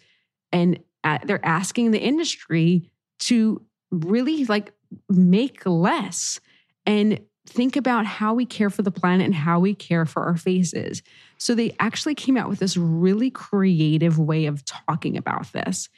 And 0.51 0.79
uh, 1.03 1.19
they're 1.23 1.45
asking 1.45 1.91
the 1.91 1.99
industry 1.99 2.89
to 3.19 3.61
really 3.91 4.45
like 4.45 4.73
make 5.09 5.65
less 5.65 6.39
and 6.85 7.19
think 7.45 7.75
about 7.75 8.05
how 8.05 8.33
we 8.33 8.45
care 8.45 8.69
for 8.69 8.81
the 8.81 8.91
planet 8.91 9.25
and 9.25 9.35
how 9.35 9.59
we 9.59 9.73
care 9.73 10.05
for 10.05 10.23
our 10.23 10.35
faces. 10.35 11.01
So 11.37 11.55
they 11.55 11.75
actually 11.79 12.15
came 12.15 12.37
out 12.37 12.49
with 12.49 12.59
this 12.59 12.75
really 12.75 13.29
creative 13.29 14.17
way 14.19 14.45
of 14.47 14.65
talking 14.65 15.15
about 15.15 15.53
this. 15.53 15.89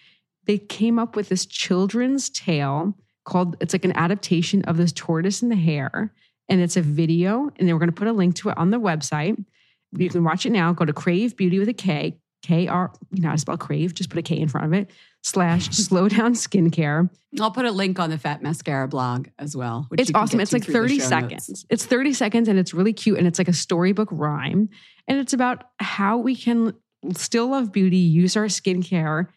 They 0.46 0.58
came 0.58 1.00
up 1.00 1.16
with 1.16 1.30
this 1.30 1.46
children's 1.46 2.30
tale 2.30 2.96
called 3.28 3.58
it's 3.60 3.74
like 3.74 3.86
an 3.86 3.96
adaptation 3.96 4.64
of 4.64 4.78
this 4.78 4.92
tortoise 4.92 5.44
and 5.44 5.52
the 5.52 5.56
hare. 5.56 6.12
And 6.50 6.62
it's 6.62 6.78
a 6.78 6.82
video 6.82 7.52
and 7.58 7.68
then 7.68 7.76
we're 7.76 7.80
going 7.80 7.90
to 7.90 7.96
put 7.96 8.08
a 8.08 8.14
link 8.14 8.36
to 8.36 8.50
it 8.50 8.58
on 8.58 8.72
the 8.72 8.80
website. 8.80 9.44
You 9.92 10.10
can 10.10 10.24
watch 10.24 10.46
it 10.46 10.52
now. 10.52 10.74
Go 10.74 10.86
to 10.86 10.94
krave 10.94 11.36
beauty 11.36 11.60
with 11.60 11.70
a 11.70 11.74
k 11.74 12.18
k 12.42 12.68
r 12.68 12.92
you 13.12 13.22
know 13.22 13.30
how 13.30 13.36
to 13.36 13.40
spell 13.40 13.58
crave? 13.58 13.94
Just 13.94 14.10
put 14.10 14.18
a 14.18 14.22
k 14.22 14.38
in 14.40 14.48
front 14.48 14.66
of 14.66 14.74
it. 14.74 14.90
Slash 15.24 15.70
slow 15.72 16.08
down 16.08 16.34
skincare. 16.34 17.10
I'll 17.40 17.52
put 17.52 17.66
a 17.66 17.72
link 17.72 18.00
on 18.00 18.10
the 18.10 18.18
Fat 18.18 18.42
Mascara 18.42 18.88
blog 18.88 19.28
as 19.38 19.56
well. 19.56 19.86
which 19.90 20.00
it's 20.00 20.12
awesome. 20.16 20.40
it's 20.40 20.54
like 20.54 20.64
30 20.64 21.00
seconds. 21.00 21.50
notes. 21.50 21.66
it's 21.70 21.86
30 21.86 22.14
seconds 22.14 22.48
and 22.48 22.58
it's 22.58 22.74
really 22.74 22.94
cute 22.94 23.18
and 23.18 23.28
it's 23.28 23.38
like 23.38 23.50
a 23.50 23.54
storybook 23.54 24.10
rhyme. 24.12 24.70
And 25.08 25.20
it's 25.20 25.34
about 25.34 25.66
how 25.80 26.18
we 26.18 26.36
can 26.36 26.74
still 27.14 27.50
love 27.50 27.72
beauty 27.72 27.98
use 27.98 28.36
our 28.38 28.46
skincare 28.46 29.28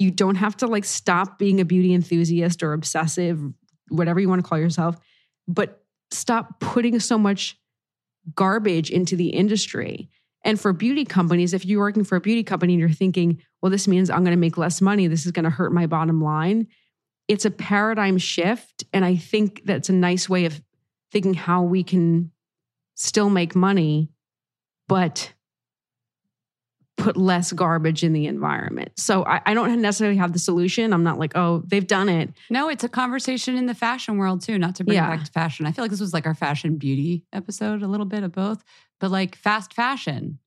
you 0.00 0.10
don't 0.10 0.36
have 0.36 0.56
to 0.56 0.66
like 0.66 0.84
stop 0.84 1.38
being 1.38 1.60
a 1.60 1.64
beauty 1.64 1.94
enthusiast 1.94 2.62
or 2.62 2.72
obsessive 2.72 3.40
whatever 3.90 4.18
you 4.18 4.28
want 4.28 4.42
to 4.42 4.48
call 4.48 4.58
yourself 4.58 4.96
but 5.46 5.84
stop 6.10 6.60
putting 6.60 6.98
so 7.00 7.18
much 7.18 7.56
garbage 8.34 8.90
into 8.90 9.16
the 9.16 9.28
industry. 9.28 10.08
And 10.44 10.60
for 10.60 10.72
beauty 10.72 11.04
companies 11.04 11.52
if 11.52 11.66
you're 11.66 11.80
working 11.80 12.04
for 12.04 12.16
a 12.16 12.20
beauty 12.20 12.42
company 12.42 12.72
and 12.74 12.80
you're 12.80 12.88
thinking 12.88 13.42
well 13.60 13.70
this 13.70 13.86
means 13.86 14.08
i'm 14.08 14.24
going 14.24 14.34
to 14.34 14.40
make 14.40 14.56
less 14.56 14.80
money 14.80 15.06
this 15.06 15.26
is 15.26 15.32
going 15.32 15.44
to 15.44 15.50
hurt 15.50 15.70
my 15.70 15.86
bottom 15.86 16.22
line 16.22 16.66
it's 17.28 17.44
a 17.44 17.50
paradigm 17.50 18.16
shift 18.16 18.84
and 18.94 19.04
i 19.04 19.16
think 19.16 19.60
that's 19.66 19.90
a 19.90 19.92
nice 19.92 20.30
way 20.30 20.46
of 20.46 20.62
thinking 21.12 21.34
how 21.34 21.62
we 21.62 21.82
can 21.82 22.30
still 22.94 23.28
make 23.28 23.54
money 23.54 24.08
but 24.88 25.34
put 27.00 27.16
less 27.16 27.52
garbage 27.52 28.02
in 28.04 28.12
the 28.12 28.26
environment 28.26 28.90
so 28.96 29.24
I, 29.24 29.40
I 29.46 29.54
don't 29.54 29.80
necessarily 29.80 30.16
have 30.18 30.32
the 30.32 30.38
solution 30.38 30.92
i'm 30.92 31.02
not 31.02 31.18
like 31.18 31.32
oh 31.36 31.62
they've 31.66 31.86
done 31.86 32.08
it 32.08 32.30
No, 32.50 32.68
it's 32.68 32.84
a 32.84 32.88
conversation 32.88 33.56
in 33.56 33.66
the 33.66 33.74
fashion 33.74 34.16
world 34.18 34.42
too, 34.42 34.58
not 34.58 34.74
to 34.76 34.84
bring 34.84 34.96
Yeah. 34.96 35.08
back 35.08 35.24
to 35.24 35.30
fashion. 35.32 35.66
I 35.66 35.72
feel 35.72 35.82
like 35.84 35.90
this 35.90 36.00
was 36.00 36.12
like 36.12 36.26
our 36.26 36.34
fashion 36.34 36.76
beauty 36.76 37.24
episode, 37.32 37.82
a 37.82 37.86
little 37.88 38.06
bit 38.06 38.22
of 38.24 38.32
both, 38.32 38.62
but 39.00 39.10
like 39.10 39.36
fast 39.36 39.72
fashion. 39.74 40.38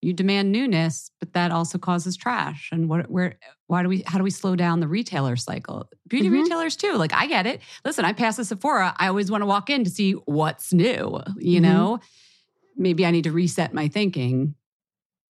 You 0.00 0.12
demand 0.12 0.52
newness, 0.52 1.10
but 1.20 1.32
that 1.32 1.50
also 1.50 1.76
causes 1.78 2.16
trash. 2.16 2.68
And 2.72 2.88
what 2.88 3.10
where 3.10 3.36
why 3.66 3.82
do 3.82 3.88
we 3.88 4.02
how 4.06 4.18
do 4.18 4.24
we 4.24 4.30
slow 4.30 4.54
down 4.56 4.80
the 4.80 4.88
retailer 4.88 5.36
cycle? 5.36 5.88
Beauty 6.08 6.28
Mhm. 6.28 6.42
retailers 6.42 6.76
too. 6.76 6.94
Like 6.94 7.12
I 7.12 7.26
get 7.26 7.46
it. 7.46 7.60
Listen, 7.84 8.04
I 8.04 8.12
pass 8.12 8.38
a 8.38 8.44
Sephora. 8.44 8.94
I 8.98 9.08
always 9.08 9.30
want 9.30 9.42
to 9.42 9.46
walk 9.46 9.70
in 9.70 9.84
to 9.84 9.90
see 9.90 10.12
what's 10.12 10.72
new, 10.72 11.20
you 11.38 11.58
Mhm. 11.60 11.62
know? 11.62 12.00
Maybe 12.76 13.04
I 13.06 13.10
need 13.10 13.24
to 13.24 13.32
reset 13.32 13.74
my 13.74 13.88
thinking, 13.88 14.54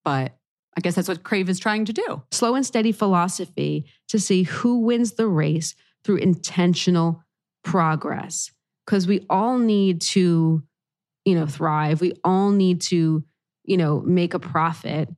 but 0.05 0.38
I 0.79 0.81
guess 0.81 0.95
that's 0.95 1.09
what 1.09 1.25
Krave 1.25 1.49
is 1.49 1.59
trying 1.59 1.85
to 1.87 1.93
do. 1.93 2.23
slow 2.31 2.55
and 2.55 2.65
steady 2.65 2.93
philosophy 2.93 3.85
to 4.07 4.19
see 4.21 4.45
who 4.45 4.79
wins 4.79 5.13
the 5.15 5.27
race 5.27 5.75
through 6.05 6.19
intentional 6.19 7.25
progress 7.65 8.53
because 8.87 9.07
we 9.09 9.27
all 9.29 9.59
need 9.59 10.01
to 10.01 10.63
you 11.25 11.35
know 11.35 11.47
thrive 11.47 12.01
we 12.01 12.13
all 12.25 12.51
need 12.53 12.81
to 12.81 13.23
you 13.65 13.77
know 13.77 14.01
make 14.01 14.33
a 14.33 14.39
profit 14.39 15.09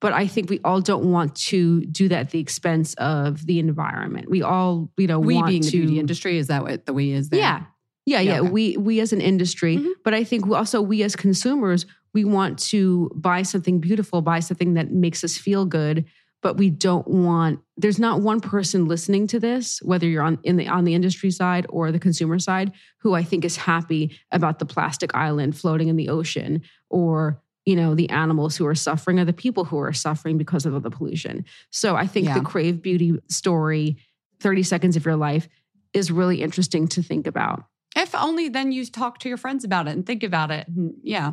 but 0.00 0.12
i 0.12 0.26
think 0.26 0.48
we 0.50 0.60
all 0.62 0.80
don't 0.80 1.10
want 1.10 1.34
to 1.34 1.80
do 1.86 2.08
that 2.08 2.20
at 2.20 2.30
the 2.30 2.38
expense 2.38 2.94
of 2.94 3.44
the 3.46 3.58
environment 3.58 4.30
we 4.30 4.42
all 4.42 4.92
you 4.98 5.06
know 5.08 5.18
We 5.18 5.42
being 5.42 5.62
the 5.62 5.70
beauty 5.70 5.98
industry, 5.98 6.36
is 6.38 6.46
that 6.48 6.62
what 6.62 6.84
the 6.86 6.92
we 6.92 7.10
is 7.12 7.30
there? 7.30 7.40
yeah. 7.40 7.62
Yeah, 8.08 8.20
Yeah, 8.20 8.34
yeah. 8.34 8.40
okay. 8.42 8.50
We 8.50 8.76
we 8.76 9.00
as 9.00 9.12
an 9.12 9.20
industry, 9.20 9.78
Mhm. 9.78 9.92
but 10.04 10.14
I 10.14 10.22
think 10.22 10.46
we 10.46 10.54
also 10.54 10.80
we 10.80 11.02
as 11.02 11.16
consumers, 11.16 11.86
we 12.16 12.24
want 12.24 12.58
to 12.58 13.10
buy 13.14 13.42
something 13.42 13.78
beautiful, 13.78 14.22
buy 14.22 14.40
something 14.40 14.72
that 14.72 14.90
makes 14.90 15.22
us 15.22 15.36
feel 15.36 15.66
good, 15.66 16.06
but 16.40 16.56
we 16.56 16.70
don't 16.70 17.06
want 17.06 17.60
there's 17.76 17.98
not 17.98 18.22
one 18.22 18.40
person 18.40 18.86
listening 18.88 19.26
to 19.26 19.38
this, 19.38 19.80
whether 19.82 20.06
you're 20.08 20.22
on 20.22 20.38
in 20.42 20.56
the 20.56 20.66
on 20.66 20.84
the 20.84 20.94
industry 20.94 21.30
side 21.30 21.66
or 21.68 21.92
the 21.92 21.98
consumer 21.98 22.38
side, 22.38 22.72
who 23.02 23.12
I 23.12 23.22
think 23.22 23.44
is 23.44 23.58
happy 23.58 24.18
about 24.32 24.60
the 24.60 24.64
plastic 24.64 25.14
island 25.14 25.58
floating 25.58 25.88
in 25.88 25.96
the 25.96 26.08
ocean 26.08 26.62
or 26.88 27.42
you 27.66 27.76
know 27.76 27.94
the 27.94 28.08
animals 28.08 28.56
who 28.56 28.66
are 28.66 28.74
suffering 28.74 29.18
or 29.20 29.26
the 29.26 29.34
people 29.44 29.64
who 29.66 29.78
are 29.78 29.92
suffering 29.92 30.38
because 30.38 30.64
of 30.64 30.82
the 30.82 30.90
pollution. 30.90 31.44
So 31.70 31.96
I 31.96 32.06
think 32.06 32.28
Yeah. 32.28 32.38
the 32.38 32.44
Krave 32.46 32.80
Beauty 32.80 33.18
story, 33.28 33.98
30 34.40 34.62
seconds 34.62 34.96
of 34.96 35.04
your 35.04 35.16
life, 35.16 35.48
is 35.92 36.10
really 36.10 36.40
interesting 36.40 36.88
to 36.88 37.02
think 37.02 37.26
about. 37.26 37.64
If 37.94 38.14
only 38.14 38.48
then 38.48 38.72
you 38.72 38.86
talk 38.86 39.18
to 39.18 39.28
your 39.28 39.36
friends 39.38 39.64
about 39.64 39.86
it 39.86 39.90
and 39.90 40.06
think 40.06 40.22
about 40.22 40.50
it. 40.50 40.66
And 40.68 40.94
yeah. 41.02 41.32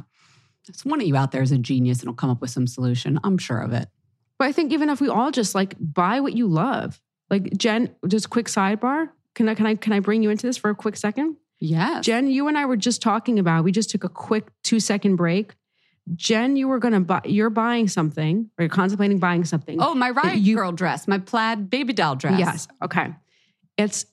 It's 0.67 0.85
one 0.85 1.01
of 1.01 1.07
you 1.07 1.15
out 1.15 1.31
there 1.31 1.41
is 1.41 1.51
a 1.51 1.57
genius 1.57 1.99
and 1.99 2.07
will 2.09 2.15
come 2.15 2.29
up 2.29 2.41
with 2.41 2.49
some 2.49 2.67
solution. 2.67 3.19
I'm 3.23 3.37
sure 3.37 3.59
of 3.59 3.73
it. 3.73 3.89
But 4.39 4.45
I 4.47 4.51
think 4.51 4.71
even 4.71 4.89
if 4.89 5.01
we 5.01 5.09
all 5.09 5.31
just 5.31 5.55
like 5.55 5.75
buy 5.79 6.19
what 6.19 6.33
you 6.33 6.47
love, 6.47 7.01
like 7.29 7.55
Jen, 7.57 7.93
just 8.07 8.29
quick 8.29 8.47
sidebar. 8.47 9.09
Can 9.35 9.49
I 9.49 9.55
can 9.55 9.65
I 9.65 9.75
can 9.75 9.93
I 9.93 9.99
bring 9.99 10.21
you 10.23 10.29
into 10.29 10.45
this 10.45 10.57
for 10.57 10.69
a 10.69 10.75
quick 10.75 10.95
second? 10.95 11.37
Yes. 11.59 12.05
Jen, 12.05 12.27
you 12.27 12.47
and 12.47 12.57
I 12.57 12.65
were 12.65 12.77
just 12.77 13.01
talking 13.01 13.39
about. 13.39 13.63
We 13.63 13.71
just 13.71 13.89
took 13.89 14.03
a 14.03 14.09
quick 14.09 14.47
two 14.63 14.79
second 14.79 15.15
break. 15.15 15.55
Jen, 16.15 16.55
you 16.55 16.67
were 16.67 16.79
gonna 16.79 16.99
buy. 16.99 17.21
You're 17.25 17.49
buying 17.49 17.87
something, 17.87 18.49
or 18.57 18.63
you're 18.63 18.69
contemplating 18.69 19.19
buying 19.19 19.45
something. 19.45 19.81
Oh, 19.81 19.95
my 19.95 20.09
riot 20.11 20.37
you- 20.39 20.55
girl 20.55 20.71
dress, 20.71 21.07
my 21.07 21.17
plaid 21.17 21.69
baby 21.69 21.93
doll 21.93 22.15
dress. 22.15 22.37
yes. 22.37 22.67
Okay. 22.83 23.15
It's 23.77 24.05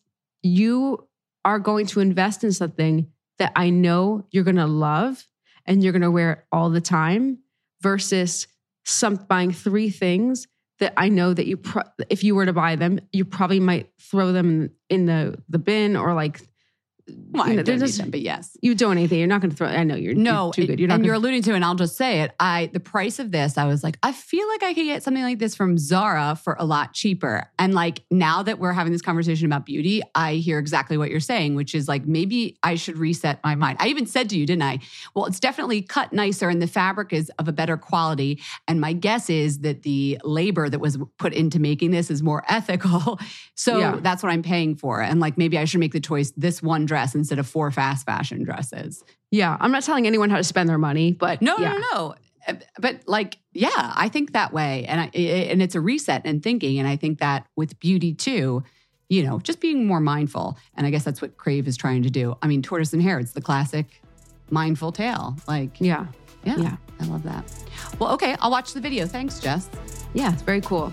you 0.43 1.07
are 1.45 1.59
going 1.59 1.87
to 1.87 2.01
invest 2.01 2.45
in 2.45 2.53
something 2.53 3.09
that 3.39 3.53
I 3.57 3.71
know 3.71 4.25
you're 4.31 4.45
gonna 4.45 4.67
love 4.67 5.27
and 5.71 5.83
you're 5.83 5.93
gonna 5.95 6.11
wear 6.11 6.33
it 6.33 6.39
all 6.53 6.69
the 6.69 6.83
time, 6.83 7.39
versus 7.81 8.47
some 8.85 9.15
buying 9.15 9.53
three 9.53 9.89
things 9.89 10.47
that 10.81 10.93
I 10.97 11.09
know 11.09 11.33
that 11.33 11.47
you, 11.47 11.57
pro- 11.57 11.83
if 12.09 12.25
you 12.25 12.35
were 12.35 12.47
to 12.47 12.53
buy 12.53 12.77
them, 12.77 13.01
you 13.13 13.25
probably 13.25 13.61
might 13.61 13.91
throw 14.01 14.33
them 14.33 14.71
in 14.89 15.07
the 15.07 15.39
the 15.49 15.59
bin 15.59 15.97
or 15.97 16.13
like 16.15 16.41
Well, 17.33 17.47
you 17.47 17.61
I 17.61 17.63
don't 17.63 17.79
them, 17.79 18.11
but 18.11 18.21
yes. 18.21 18.57
You 18.63 18.75
don't 18.75 18.93
anything. 18.93 19.19
You're 19.19 19.29
not 19.29 19.41
going 19.41 19.51
to 19.51 19.57
throw. 19.57 19.69
I 19.69 19.85
know 19.85 19.95
you're 19.95 20.15
No, 20.15 20.47
you're 20.47 20.53
too 20.53 20.67
good. 20.67 20.79
You're 20.81 20.89
not. 20.89 20.95
and 20.95 21.03
gonna, 21.03 21.07
you're 21.07 21.15
alluding 21.17 21.43
to, 21.45 21.55
and 21.55 21.65
I'll 21.65 21.75
just 21.75 21.97
say 21.97 22.21
it. 22.23 22.33
I 22.41 22.71
the 22.73 22.81
price 22.81 23.19
of 23.19 23.31
this, 23.33 23.57
I 23.59 23.65
was 23.67 23.83
like, 23.85 23.99
I 24.03 24.13
feel 24.13 24.47
like 24.49 24.63
I 24.63 24.75
could 24.75 24.85
get 24.85 25.03
something 25.03 25.23
like 25.23 25.39
this 25.39 25.55
from 25.55 25.79
Zara 25.79 26.37
for 26.43 26.57
a 26.59 26.65
lot 26.65 26.93
cheaper. 26.93 27.51
And 27.59 27.73
like 27.75 28.03
now 28.11 28.43
that 28.43 28.59
we're 28.59 28.73
having 28.73 28.93
this 28.93 29.03
conversation 29.03 29.47
about 29.47 29.65
beauty, 29.67 30.03
I 30.15 30.35
hear 30.35 30.59
exactly 30.59 30.99
what 30.99 31.11
you're 31.11 31.21
saying, 31.21 31.55
which 31.55 31.75
is 31.75 31.89
like 31.89 32.07
maybe 32.07 32.59
I 32.63 32.75
should 32.75 32.99
reset 32.99 33.41
my 33.43 33.55
mind. 33.55 33.79
I 33.81 33.89
even 33.89 34.07
said 34.07 34.29
to 34.31 34.37
you, 34.39 34.47
didn't 34.47 34.63
I? 34.63 34.81
Well, 35.15 35.27
it's 35.27 35.41
definitely 35.41 35.83
cut 35.83 36.13
nicer, 36.13 36.49
and 36.49 36.61
the 36.61 36.67
fabric 36.67 37.13
is 37.13 37.31
of 37.39 37.49
a 37.49 37.53
better 37.53 37.77
quality. 37.77 38.41
And 38.69 38.81
my 38.81 38.93
guess 38.93 39.31
is 39.31 39.61
that 39.61 39.83
the 39.83 40.19
labor 40.25 40.69
that 40.69 40.79
was 40.81 40.99
put 41.19 41.33
into 41.33 41.59
making 41.61 41.91
this 41.93 42.11
is 42.11 42.23
more 42.23 42.45
ethical. 42.49 43.19
So 43.55 43.79
Yeah. 43.79 43.99
that's 44.01 44.23
what 44.23 44.31
I'm 44.33 44.43
paying 44.43 44.75
for. 44.77 45.01
And 45.01 45.21
like 45.21 45.39
maybe 45.39 45.57
I 45.59 45.65
should 45.65 45.81
make 45.81 45.93
the 45.93 46.01
choice 46.01 46.33
this 46.37 46.63
one 46.63 46.87
dress 46.87 47.00
instead 47.15 47.39
of 47.39 47.47
four 47.47 47.71
fast 47.71 48.07
fashion 48.07 48.45
dresses. 48.45 49.03
yeah, 49.31 49.57
I'm 49.61 49.73
not 49.73 49.83
telling 49.83 50.07
anyone 50.07 50.31
how 50.31 50.37
to 50.37 50.45
spend 50.45 50.69
their 50.69 50.79
money, 50.79 51.13
but 51.13 51.41
No, 51.43 51.57
yeah. 51.59 51.73
no, 51.73 51.79
no. 51.93 52.15
Uh, 52.49 52.55
But 52.79 53.01
like, 53.07 53.39
yeah, 53.53 53.69
I 53.75 54.09
think 54.09 54.33
that 54.33 54.53
way, 54.53 54.85
and 54.87 55.01
I, 55.01 55.05
and 55.17 55.61
it's 55.63 55.75
a 55.75 55.81
reset 55.81 56.23
and 56.25 56.43
thinking, 56.43 56.79
and 56.79 56.89
I 56.89 56.97
think 56.97 57.19
that 57.21 57.47
with 57.57 57.79
beauty 57.81 58.13
too, 58.15 58.63
you 59.09 59.23
know, 59.25 59.39
just 59.41 59.61
being 59.61 59.87
more 59.87 60.01
mindful, 60.01 60.57
and 60.77 60.87
I 60.87 60.91
guess 60.91 61.05
that's 61.05 61.21
what 61.21 61.37
Krave 61.37 61.67
is 61.69 61.77
trying 61.77 62.03
to 62.05 62.11
do. 62.11 62.37
I 62.43 62.47
mean, 62.47 62.63
tortoise 62.63 62.93
and 62.93 63.03
hare, 63.03 63.19
it's 63.19 63.33
the 63.33 63.41
classic 63.43 64.01
mindful 64.51 64.93
tale. 64.93 65.37
Like, 65.49 65.81
yeah, 65.81 66.07
yeah, 66.45 66.57
Yeah. 66.59 66.77
I 67.01 67.05
love 67.07 67.23
that. 67.25 67.45
Well, 67.99 68.13
okay, 68.13 68.37
I'll 68.41 68.51
watch 68.51 68.73
the 68.73 68.81
video. 68.81 69.07
Thanks, 69.07 69.39
Jess. 69.41 69.69
yeah. 70.15 70.33
It's 70.33 70.43
very 70.43 70.61
cool. 70.61 70.93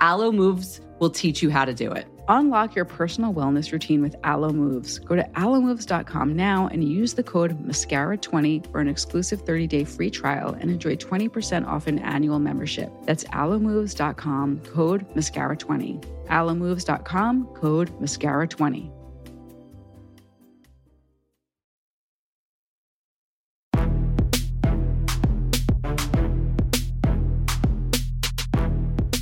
Alo 0.00 0.32
Moves 0.32 0.80
will 0.98 1.10
teach 1.10 1.42
you 1.42 1.50
how 1.50 1.64
to 1.64 1.74
do 1.74 1.92
it. 1.92 2.06
Unlock 2.28 2.74
your 2.74 2.84
personal 2.84 3.32
wellness 3.32 3.72
routine 3.72 4.02
with 4.02 4.14
Alo 4.22 4.52
Moves. 4.52 4.98
Go 4.98 5.16
to 5.16 5.22
alomoves.com 5.22 6.36
now 6.36 6.68
and 6.68 6.84
use 6.84 7.14
the 7.14 7.22
code 7.22 7.58
MASCARA20 7.66 8.70
for 8.70 8.80
an 8.80 8.88
exclusive 8.88 9.44
30-day 9.44 9.84
free 9.84 10.10
trial 10.10 10.54
and 10.60 10.70
enjoy 10.70 10.96
20% 10.96 11.66
off 11.66 11.86
an 11.86 11.98
annual 12.00 12.38
membership. 12.38 12.92
That's 13.04 13.24
alomoves.com, 13.24 14.60
code 14.60 15.08
MASCARA20. 15.14 16.26
alomoves.com, 16.26 17.46
code 17.54 18.00
MASCARA20. 18.00 18.97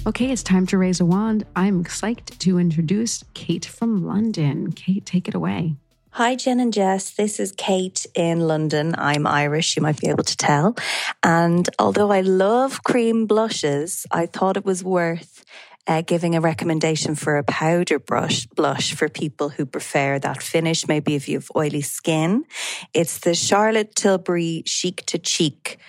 Okay, 0.06 0.30
it's 0.30 0.44
time 0.44 0.66
to 0.68 0.78
raise 0.78 1.00
a 1.00 1.04
wand. 1.04 1.44
I'm 1.56 1.82
psyched 1.82 2.38
to 2.38 2.60
introduce 2.60 3.24
Kate 3.34 3.64
from 3.64 4.06
London. 4.06 4.70
Kate, 4.70 5.04
take 5.04 5.26
it 5.26 5.34
away. 5.34 5.74
Hi, 6.10 6.36
Jen 6.36 6.60
and 6.60 6.72
Jess. 6.72 7.10
This 7.10 7.40
is 7.40 7.50
Kate 7.50 8.06
in 8.14 8.38
London. 8.38 8.94
I'm 8.96 9.26
Irish, 9.26 9.74
you 9.74 9.82
might 9.82 9.98
be 9.98 10.06
able 10.06 10.22
to 10.22 10.36
tell. 10.36 10.76
And 11.24 11.68
although 11.80 12.12
I 12.12 12.20
love 12.20 12.84
cream 12.84 13.26
blushes, 13.26 14.06
I 14.12 14.26
thought 14.26 14.56
it 14.56 14.64
was 14.64 14.84
worth 14.84 15.44
uh, 15.88 16.02
giving 16.02 16.36
a 16.36 16.40
recommendation 16.40 17.16
for 17.16 17.36
a 17.36 17.42
powder 17.42 17.98
brush 17.98 18.46
blush 18.46 18.94
for 18.94 19.08
people 19.08 19.48
who 19.48 19.66
prefer 19.66 20.20
that 20.20 20.40
finish. 20.40 20.86
Maybe 20.86 21.16
if 21.16 21.28
you 21.28 21.38
have 21.38 21.50
oily 21.56 21.82
skin, 21.82 22.44
it's 22.94 23.18
the 23.18 23.34
Charlotte 23.34 23.96
Tilbury 23.96 24.62
Chic 24.66 25.04
to 25.06 25.18
Cheek 25.18 25.80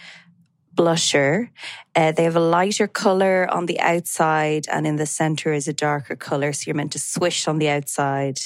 blusher. 0.77 1.49
Uh, 1.95 2.11
they 2.11 2.23
have 2.23 2.35
a 2.35 2.39
lighter 2.57 2.87
color 2.87 3.47
on 3.51 3.65
the 3.65 3.79
outside, 3.79 4.65
and 4.71 4.85
in 4.85 4.97
the 4.97 5.05
center 5.05 5.51
is 5.51 5.67
a 5.67 5.73
darker 5.73 6.15
color. 6.15 6.53
So 6.53 6.63
you're 6.67 6.75
meant 6.75 6.93
to 6.93 6.99
swish 6.99 7.47
on 7.47 7.57
the 7.57 7.69
outside 7.69 8.39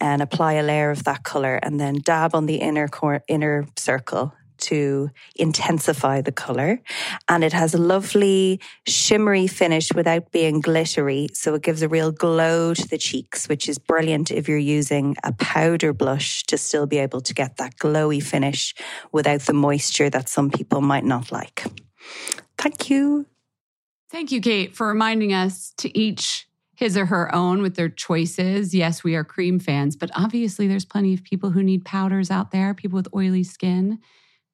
and 0.00 0.22
apply 0.22 0.54
a 0.54 0.62
layer 0.62 0.90
of 0.90 1.04
that 1.04 1.22
color, 1.22 1.56
and 1.62 1.78
then 1.78 1.96
dab 1.96 2.34
on 2.34 2.46
the 2.46 2.56
inner 2.56 2.88
cor- 2.88 3.24
inner 3.28 3.66
circle 3.76 4.32
to 4.58 5.10
intensify 5.36 6.20
the 6.20 6.32
color. 6.32 6.80
And 7.28 7.44
it 7.44 7.52
has 7.52 7.74
a 7.74 7.78
lovely 7.78 8.60
shimmery 8.86 9.46
finish 9.46 9.92
without 9.92 10.32
being 10.32 10.60
glittery. 10.60 11.28
So 11.32 11.54
it 11.54 11.62
gives 11.62 11.82
a 11.82 11.88
real 11.88 12.12
glow 12.12 12.74
to 12.74 12.88
the 12.88 12.98
cheeks, 12.98 13.48
which 13.48 13.68
is 13.68 13.78
brilliant 13.78 14.30
if 14.30 14.48
you're 14.48 14.58
using 14.58 15.16
a 15.24 15.32
powder 15.32 15.92
blush 15.92 16.42
to 16.44 16.58
still 16.58 16.86
be 16.86 16.98
able 16.98 17.20
to 17.22 17.34
get 17.34 17.56
that 17.56 17.76
glowy 17.76 18.22
finish 18.22 18.74
without 19.12 19.42
the 19.42 19.52
moisture 19.52 20.10
that 20.10 20.28
some 20.28 20.50
people 20.50 20.80
might 20.80 21.04
not 21.04 21.32
like. 21.32 21.64
Thank 22.56 22.90
you. 22.90 23.26
Thank 24.10 24.32
you, 24.32 24.40
Kate, 24.40 24.74
for 24.74 24.88
reminding 24.88 25.32
us 25.34 25.72
to 25.78 25.96
each 25.96 26.48
his 26.78 26.96
or 26.96 27.06
her 27.06 27.34
own 27.34 27.60
with 27.60 27.74
their 27.74 27.88
choices. 27.88 28.72
Yes, 28.72 29.02
we 29.02 29.16
are 29.16 29.24
cream 29.24 29.58
fans, 29.58 29.96
but 29.96 30.12
obviously 30.14 30.68
there's 30.68 30.84
plenty 30.84 31.12
of 31.12 31.24
people 31.24 31.50
who 31.50 31.60
need 31.60 31.84
powders 31.84 32.30
out 32.30 32.52
there, 32.52 32.72
people 32.72 32.96
with 32.96 33.08
oily 33.12 33.42
skin. 33.42 33.98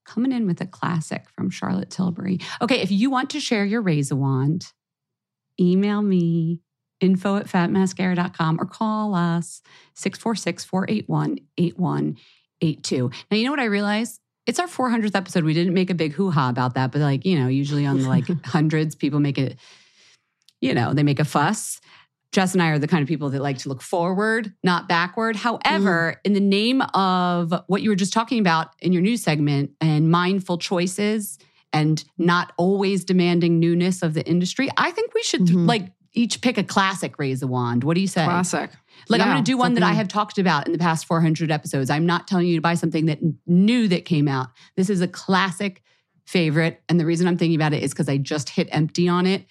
Coming 0.04 0.32
in 0.32 0.46
with 0.46 0.60
a 0.60 0.66
classic 0.66 1.24
from 1.30 1.50
Charlotte 1.50 1.90
Tilbury. 1.90 2.38
Okay, 2.60 2.80
if 2.80 2.90
you 2.90 3.10
want 3.10 3.30
to 3.30 3.40
share 3.40 3.64
your 3.64 3.80
raise 3.80 4.10
a 4.10 4.16
wand, 4.16 4.66
email 5.58 6.02
me 6.02 6.60
info 7.00 7.36
at 7.36 7.46
fatmascara.com 7.46 8.60
or 8.60 8.64
call 8.64 9.14
us 9.14 9.62
646 9.94 10.64
481 10.64 11.38
8182. 11.56 13.10
Now, 13.30 13.36
you 13.36 13.44
know 13.44 13.50
what 13.50 13.60
I 13.60 13.64
realized? 13.64 14.20
It's 14.46 14.58
our 14.58 14.66
400th 14.66 15.14
episode. 15.14 15.44
We 15.44 15.54
didn't 15.54 15.74
make 15.74 15.90
a 15.90 15.94
big 15.94 16.12
hoo 16.12 16.30
ha 16.30 16.48
about 16.48 16.74
that, 16.74 16.92
but 16.92 17.00
like, 17.00 17.24
you 17.24 17.38
know, 17.38 17.48
usually 17.48 17.86
on 17.86 18.02
the 18.02 18.08
like 18.08 18.26
hundreds, 18.44 18.94
people 18.94 19.20
make 19.20 19.38
it, 19.38 19.58
you 20.60 20.74
know, 20.74 20.92
they 20.92 21.02
make 21.02 21.20
a 21.20 21.24
fuss. 21.24 21.80
Jess 22.34 22.52
and 22.52 22.60
I 22.60 22.70
are 22.70 22.80
the 22.80 22.88
kind 22.88 23.00
of 23.00 23.06
people 23.08 23.30
that 23.30 23.40
like 23.40 23.58
to 23.58 23.68
look 23.68 23.80
forward, 23.80 24.52
not 24.64 24.88
backward. 24.88 25.36
However, 25.36 26.20
in 26.24 26.32
the 26.32 26.40
name 26.40 26.82
of 26.92 27.54
what 27.68 27.80
you 27.80 27.90
were 27.90 27.96
just 27.96 28.12
talking 28.12 28.40
about 28.40 28.70
in 28.80 28.92
your 28.92 29.02
news 29.02 29.22
segment 29.22 29.70
and 29.80 30.10
mindful 30.10 30.58
choices 30.58 31.38
and 31.72 32.04
not 32.18 32.52
always 32.56 33.04
demanding 33.04 33.60
newness 33.60 34.02
of 34.02 34.14
the 34.14 34.26
industry, 34.26 34.68
I 34.76 34.90
think 34.90 35.14
we 35.14 35.22
should 35.22 35.42
Mhm. 35.42 35.68
like 35.68 35.92
each 36.12 36.40
pick 36.40 36.58
a 36.58 36.64
classic 36.64 37.20
raise 37.20 37.40
a 37.40 37.46
wand. 37.46 37.84
What 37.84 37.94
do 37.94 38.00
you 38.00 38.08
say? 38.08 38.24
Classic. 38.24 38.70
Like 39.08 39.20
I'm 39.20 39.28
going 39.28 39.44
to 39.44 39.48
do 39.48 39.56
one 39.56 39.74
that 39.74 39.84
I 39.84 39.92
have 39.92 40.08
talked 40.08 40.38
about 40.38 40.66
in 40.66 40.72
the 40.72 40.78
past 40.78 41.06
400 41.06 41.52
episodes. 41.52 41.88
I'm 41.88 42.06
not 42.06 42.26
telling 42.26 42.48
you 42.48 42.56
to 42.56 42.60
buy 42.60 42.74
something 42.74 43.06
that 43.06 43.20
new 43.46 43.86
that 43.88 44.04
came 44.04 44.26
out. 44.26 44.48
This 44.76 44.90
is 44.90 45.00
a 45.00 45.08
classic 45.08 45.82
favorite, 46.26 46.82
and 46.88 46.98
the 46.98 47.06
reason 47.06 47.28
I'm 47.28 47.36
thinking 47.36 47.56
about 47.56 47.74
it 47.74 47.82
is 47.82 47.92
because 47.92 48.08
I 48.08 48.16
just 48.16 48.48
hit 48.50 48.68
empty 48.72 49.08
on 49.08 49.26
it, 49.26 49.46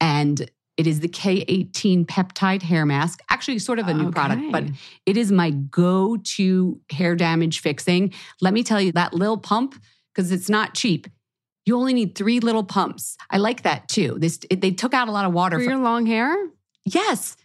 and 0.00 0.50
it 0.76 0.86
is 0.86 1.00
the 1.00 1.08
K18 1.08 2.04
peptide 2.06 2.62
hair 2.62 2.84
mask. 2.84 3.20
Actually, 3.30 3.58
sort 3.58 3.78
of 3.78 3.88
a 3.88 3.94
new 3.94 4.10
product, 4.10 4.42
but 4.52 4.64
it 5.06 5.16
is 5.16 5.32
my 5.32 5.50
go-to 5.50 6.80
hair 6.90 7.16
damage 7.16 7.60
fixing. 7.60 8.12
Let 8.40 8.52
me 8.52 8.62
tell 8.62 8.80
you 8.80 8.92
that 8.92 9.14
little 9.14 9.38
pump 9.38 9.74
because 10.14 10.32
it's 10.32 10.50
not 10.50 10.74
cheap. 10.74 11.06
You 11.64 11.76
only 11.76 11.94
need 11.94 12.14
three 12.14 12.40
little 12.40 12.62
pumps. 12.62 13.16
I 13.30 13.38
like 13.38 13.62
that 13.62 13.88
too. 13.88 14.16
This 14.18 14.38
it, 14.50 14.60
they 14.60 14.70
took 14.70 14.94
out 14.94 15.08
a 15.08 15.12
lot 15.12 15.24
of 15.24 15.32
water 15.32 15.58
For 15.58 15.64
from 15.64 15.72
your 15.72 15.82
long 15.82 16.06
hair? 16.06 16.34
Yes. 16.84 17.36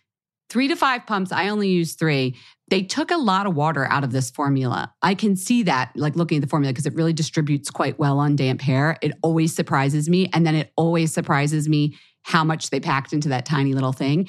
Three 0.49 0.67
to 0.67 0.75
five 0.75 1.07
pumps. 1.07 1.31
I 1.31 1.47
only 1.47 1.69
use 1.69 1.95
three. 1.95 2.35
They 2.69 2.83
took 2.83 3.09
a 3.11 3.17
lot 3.17 3.47
of 3.47 3.55
water 3.55 3.85
out 3.85 4.03
of 4.03 4.11
this 4.11 4.29
formula. 4.29 4.93
I 5.01 5.15
can 5.15 5.35
see 5.35 5.63
that, 5.63 5.91
like 5.95 6.15
looking 6.15 6.37
at 6.37 6.41
the 6.41 6.47
formula, 6.47 6.73
because 6.73 6.85
it 6.85 6.93
really 6.93 7.13
distributes 7.13 7.69
quite 7.69 7.97
well 7.97 8.19
on 8.19 8.35
damp 8.35 8.61
hair. 8.61 8.97
It 9.01 9.13
always 9.21 9.55
surprises 9.55 10.09
me. 10.09 10.29
And 10.33 10.45
then 10.45 10.55
it 10.55 10.71
always 10.75 11.13
surprises 11.13 11.67
me 11.67 11.97
how 12.23 12.43
much 12.43 12.69
they 12.69 12.79
packed 12.79 13.13
into 13.13 13.29
that 13.29 13.45
tiny 13.45 13.73
little 13.73 13.93
thing. 13.93 14.27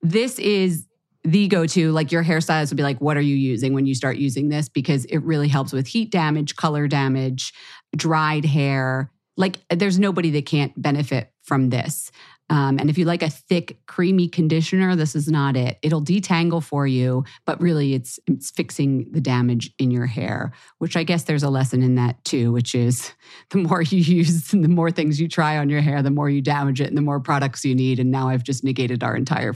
This 0.00 0.38
is 0.38 0.86
the 1.24 1.48
go 1.48 1.66
to. 1.66 1.92
Like 1.92 2.12
your 2.12 2.24
hairstylist 2.24 2.70
would 2.70 2.76
be 2.76 2.82
like, 2.82 3.00
What 3.00 3.16
are 3.16 3.22
you 3.22 3.36
using 3.36 3.72
when 3.74 3.86
you 3.86 3.94
start 3.94 4.16
using 4.16 4.48
this? 4.48 4.68
Because 4.68 5.04
it 5.06 5.18
really 5.18 5.48
helps 5.48 5.72
with 5.72 5.86
heat 5.86 6.10
damage, 6.10 6.56
color 6.56 6.88
damage, 6.88 7.52
dried 7.96 8.44
hair. 8.44 9.10
Like 9.36 9.60
there's 9.70 9.98
nobody 9.98 10.30
that 10.30 10.46
can't 10.46 10.72
benefit 10.80 11.32
from 11.42 11.70
this. 11.70 12.10
Um, 12.50 12.78
and 12.78 12.90
if 12.90 12.98
you 12.98 13.04
like 13.04 13.22
a 13.22 13.30
thick, 13.30 13.78
creamy 13.86 14.28
conditioner, 14.28 14.94
this 14.94 15.14
is 15.14 15.28
not 15.28 15.56
it. 15.56 15.78
It'll 15.80 16.02
detangle 16.02 16.62
for 16.62 16.86
you, 16.86 17.24
but 17.46 17.60
really 17.60 17.94
it's 17.94 18.18
it's 18.26 18.50
fixing 18.50 19.10
the 19.10 19.20
damage 19.20 19.72
in 19.78 19.90
your 19.90 20.06
hair, 20.06 20.52
which 20.78 20.96
I 20.96 21.02
guess 21.02 21.24
there's 21.24 21.42
a 21.42 21.48
lesson 21.48 21.82
in 21.82 21.94
that 21.94 22.22
too, 22.24 22.52
which 22.52 22.74
is 22.74 23.12
the 23.50 23.58
more 23.58 23.82
you 23.82 23.98
use 23.98 24.52
and 24.52 24.62
the 24.62 24.68
more 24.68 24.90
things 24.90 25.20
you 25.20 25.28
try 25.28 25.56
on 25.56 25.70
your 25.70 25.80
hair, 25.80 26.02
the 26.02 26.10
more 26.10 26.28
you 26.28 26.42
damage 26.42 26.80
it 26.80 26.88
and 26.88 26.96
the 26.96 27.02
more 27.02 27.20
products 27.20 27.64
you 27.64 27.74
need. 27.74 27.98
And 27.98 28.10
now 28.10 28.28
I've 28.28 28.44
just 28.44 28.64
negated 28.64 29.02
our 29.02 29.16
entire 29.16 29.54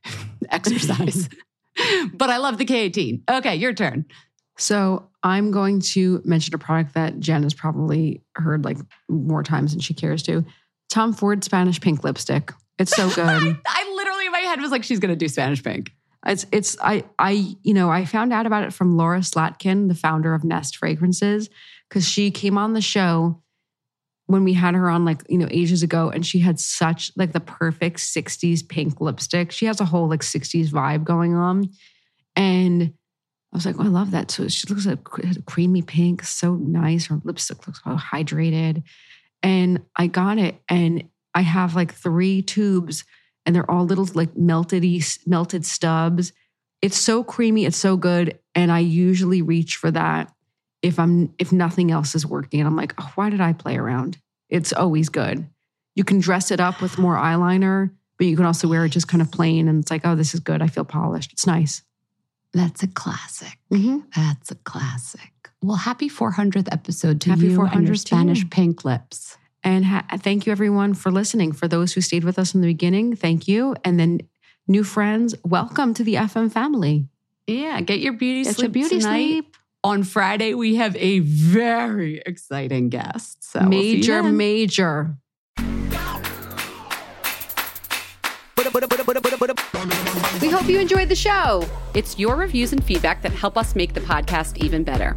exercise. 0.50 1.28
but 2.14 2.30
I 2.30 2.38
love 2.38 2.58
the 2.58 2.66
K18. 2.66 3.30
Okay, 3.30 3.56
your 3.56 3.72
turn. 3.72 4.06
So 4.58 5.08
I'm 5.22 5.50
going 5.50 5.80
to 5.80 6.20
mention 6.24 6.54
a 6.54 6.58
product 6.58 6.94
that 6.94 7.18
Jen 7.20 7.42
has 7.42 7.54
probably 7.54 8.22
heard 8.34 8.64
like 8.64 8.78
more 9.08 9.42
times 9.42 9.72
than 9.72 9.80
she 9.80 9.94
cares 9.94 10.22
to. 10.24 10.44
Tom 10.92 11.12
Ford 11.12 11.42
Spanish 11.42 11.80
Pink 11.80 12.04
lipstick. 12.04 12.52
It's 12.78 12.94
so 12.94 13.08
good. 13.14 13.58
I 13.66 13.92
literally 13.94 14.26
in 14.26 14.32
my 14.32 14.40
head 14.40 14.60
was 14.60 14.70
like, 14.70 14.84
she's 14.84 14.98
gonna 14.98 15.16
do 15.16 15.28
Spanish 15.28 15.62
pink. 15.62 15.92
It's 16.26 16.46
it's 16.52 16.76
I 16.80 17.04
I 17.18 17.56
you 17.62 17.74
know 17.74 17.90
I 17.90 18.04
found 18.04 18.32
out 18.32 18.46
about 18.46 18.64
it 18.64 18.72
from 18.72 18.96
Laura 18.96 19.20
Slatkin, 19.20 19.88
the 19.88 19.94
founder 19.94 20.34
of 20.34 20.44
Nest 20.44 20.76
Fragrances, 20.76 21.48
because 21.88 22.06
she 22.06 22.30
came 22.30 22.58
on 22.58 22.74
the 22.74 22.80
show 22.80 23.42
when 24.26 24.44
we 24.44 24.52
had 24.52 24.74
her 24.74 24.88
on 24.88 25.04
like, 25.04 25.22
you 25.28 25.36
know, 25.36 25.48
ages 25.50 25.82
ago 25.82 26.08
and 26.08 26.24
she 26.24 26.38
had 26.38 26.60
such 26.60 27.10
like 27.16 27.32
the 27.32 27.40
perfect 27.40 27.98
60s 27.98 28.66
pink 28.66 29.00
lipstick. 29.00 29.50
She 29.50 29.66
has 29.66 29.80
a 29.80 29.84
whole 29.84 30.08
like 30.08 30.20
60s 30.20 30.68
vibe 30.68 31.04
going 31.04 31.34
on. 31.34 31.70
And 32.36 32.94
I 33.52 33.56
was 33.56 33.66
like, 33.66 33.76
oh, 33.78 33.82
I 33.82 33.88
love 33.88 34.12
that. 34.12 34.30
So 34.30 34.48
she 34.48 34.66
looks 34.68 34.86
like 34.86 35.00
a 35.18 35.42
creamy 35.42 35.82
pink, 35.82 36.22
so 36.22 36.54
nice. 36.54 37.06
Her 37.06 37.20
lipstick 37.24 37.66
looks 37.66 37.82
so 37.84 37.90
hydrated. 37.90 38.82
And 39.42 39.82
I 39.96 40.06
got 40.06 40.38
it. 40.38 40.56
And 40.68 41.08
I 41.34 41.42
have 41.42 41.74
like 41.74 41.94
three 41.94 42.42
tubes 42.42 43.04
and 43.44 43.54
they're 43.54 43.70
all 43.70 43.84
little 43.84 44.08
like 44.14 44.36
melted 44.36 44.84
melted 45.26 45.64
stubs. 45.64 46.32
It's 46.80 46.98
so 46.98 47.22
creamy, 47.24 47.64
it's 47.64 47.76
so 47.76 47.96
good. 47.96 48.38
And 48.54 48.70
I 48.70 48.80
usually 48.80 49.42
reach 49.42 49.76
for 49.76 49.90
that 49.90 50.32
if 50.82 50.98
I'm 50.98 51.32
if 51.38 51.52
nothing 51.52 51.90
else 51.90 52.14
is 52.14 52.26
working. 52.26 52.60
And 52.60 52.68
I'm 52.68 52.76
like, 52.76 52.94
oh, 53.00 53.10
why 53.14 53.30
did 53.30 53.40
I 53.40 53.52
play 53.52 53.76
around? 53.76 54.18
It's 54.48 54.72
always 54.72 55.08
good. 55.08 55.46
You 55.94 56.04
can 56.04 56.20
dress 56.20 56.50
it 56.50 56.60
up 56.60 56.80
with 56.80 56.98
more 56.98 57.16
eyeliner, 57.16 57.90
but 58.18 58.26
you 58.26 58.36
can 58.36 58.46
also 58.46 58.68
wear 58.68 58.84
it 58.84 58.90
just 58.90 59.08
kind 59.08 59.22
of 59.22 59.30
plain. 59.30 59.68
And 59.68 59.82
it's 59.82 59.90
like, 59.90 60.02
oh, 60.04 60.14
this 60.14 60.34
is 60.34 60.40
good. 60.40 60.62
I 60.62 60.66
feel 60.66 60.84
polished. 60.84 61.32
It's 61.32 61.46
nice. 61.46 61.82
That's 62.52 62.82
a 62.82 62.88
classic. 62.88 63.58
Mm-hmm. 63.72 64.00
That's 64.14 64.50
a 64.50 64.56
classic. 64.56 65.31
Well, 65.62 65.76
happy 65.76 66.08
400th 66.08 66.68
episode 66.72 67.20
to 67.20 67.30
happy 67.30 67.46
you 67.46 67.62
and 67.62 67.86
your 67.86 67.94
Spanish 67.94 68.48
pink 68.50 68.84
lips. 68.84 69.38
And 69.62 69.84
ha- 69.84 70.04
thank 70.18 70.44
you, 70.44 70.50
everyone, 70.50 70.92
for 70.92 71.12
listening. 71.12 71.52
For 71.52 71.68
those 71.68 71.92
who 71.92 72.00
stayed 72.00 72.24
with 72.24 72.36
us 72.36 72.52
in 72.52 72.62
the 72.62 72.66
beginning, 72.66 73.14
thank 73.14 73.46
you. 73.46 73.76
And 73.84 73.98
then 73.98 74.22
new 74.66 74.82
friends, 74.82 75.36
welcome 75.44 75.94
to 75.94 76.02
the 76.02 76.14
FM 76.14 76.50
family. 76.50 77.06
Yeah, 77.46 77.80
get 77.80 78.00
your 78.00 78.14
beauty 78.14 78.42
get 78.42 78.56
sleep 78.56 78.74
your 78.74 78.88
beauty 78.88 78.98
tonight. 78.98 79.26
sleep. 79.26 79.56
On 79.84 80.02
Friday, 80.02 80.54
we 80.54 80.76
have 80.76 80.96
a 80.96 81.20
very 81.20 82.20
exciting 82.26 82.88
guest. 82.88 83.44
So 83.44 83.60
major, 83.60 84.22
we'll 84.22 84.32
major. 84.32 85.16
We 90.40 90.48
hope 90.48 90.68
you 90.68 90.80
enjoyed 90.80 91.08
the 91.08 91.16
show. 91.16 91.64
It's 91.94 92.18
your 92.18 92.34
reviews 92.36 92.72
and 92.72 92.82
feedback 92.82 93.22
that 93.22 93.32
help 93.32 93.56
us 93.56 93.76
make 93.76 93.94
the 93.94 94.00
podcast 94.00 94.56
even 94.56 94.82
better. 94.82 95.16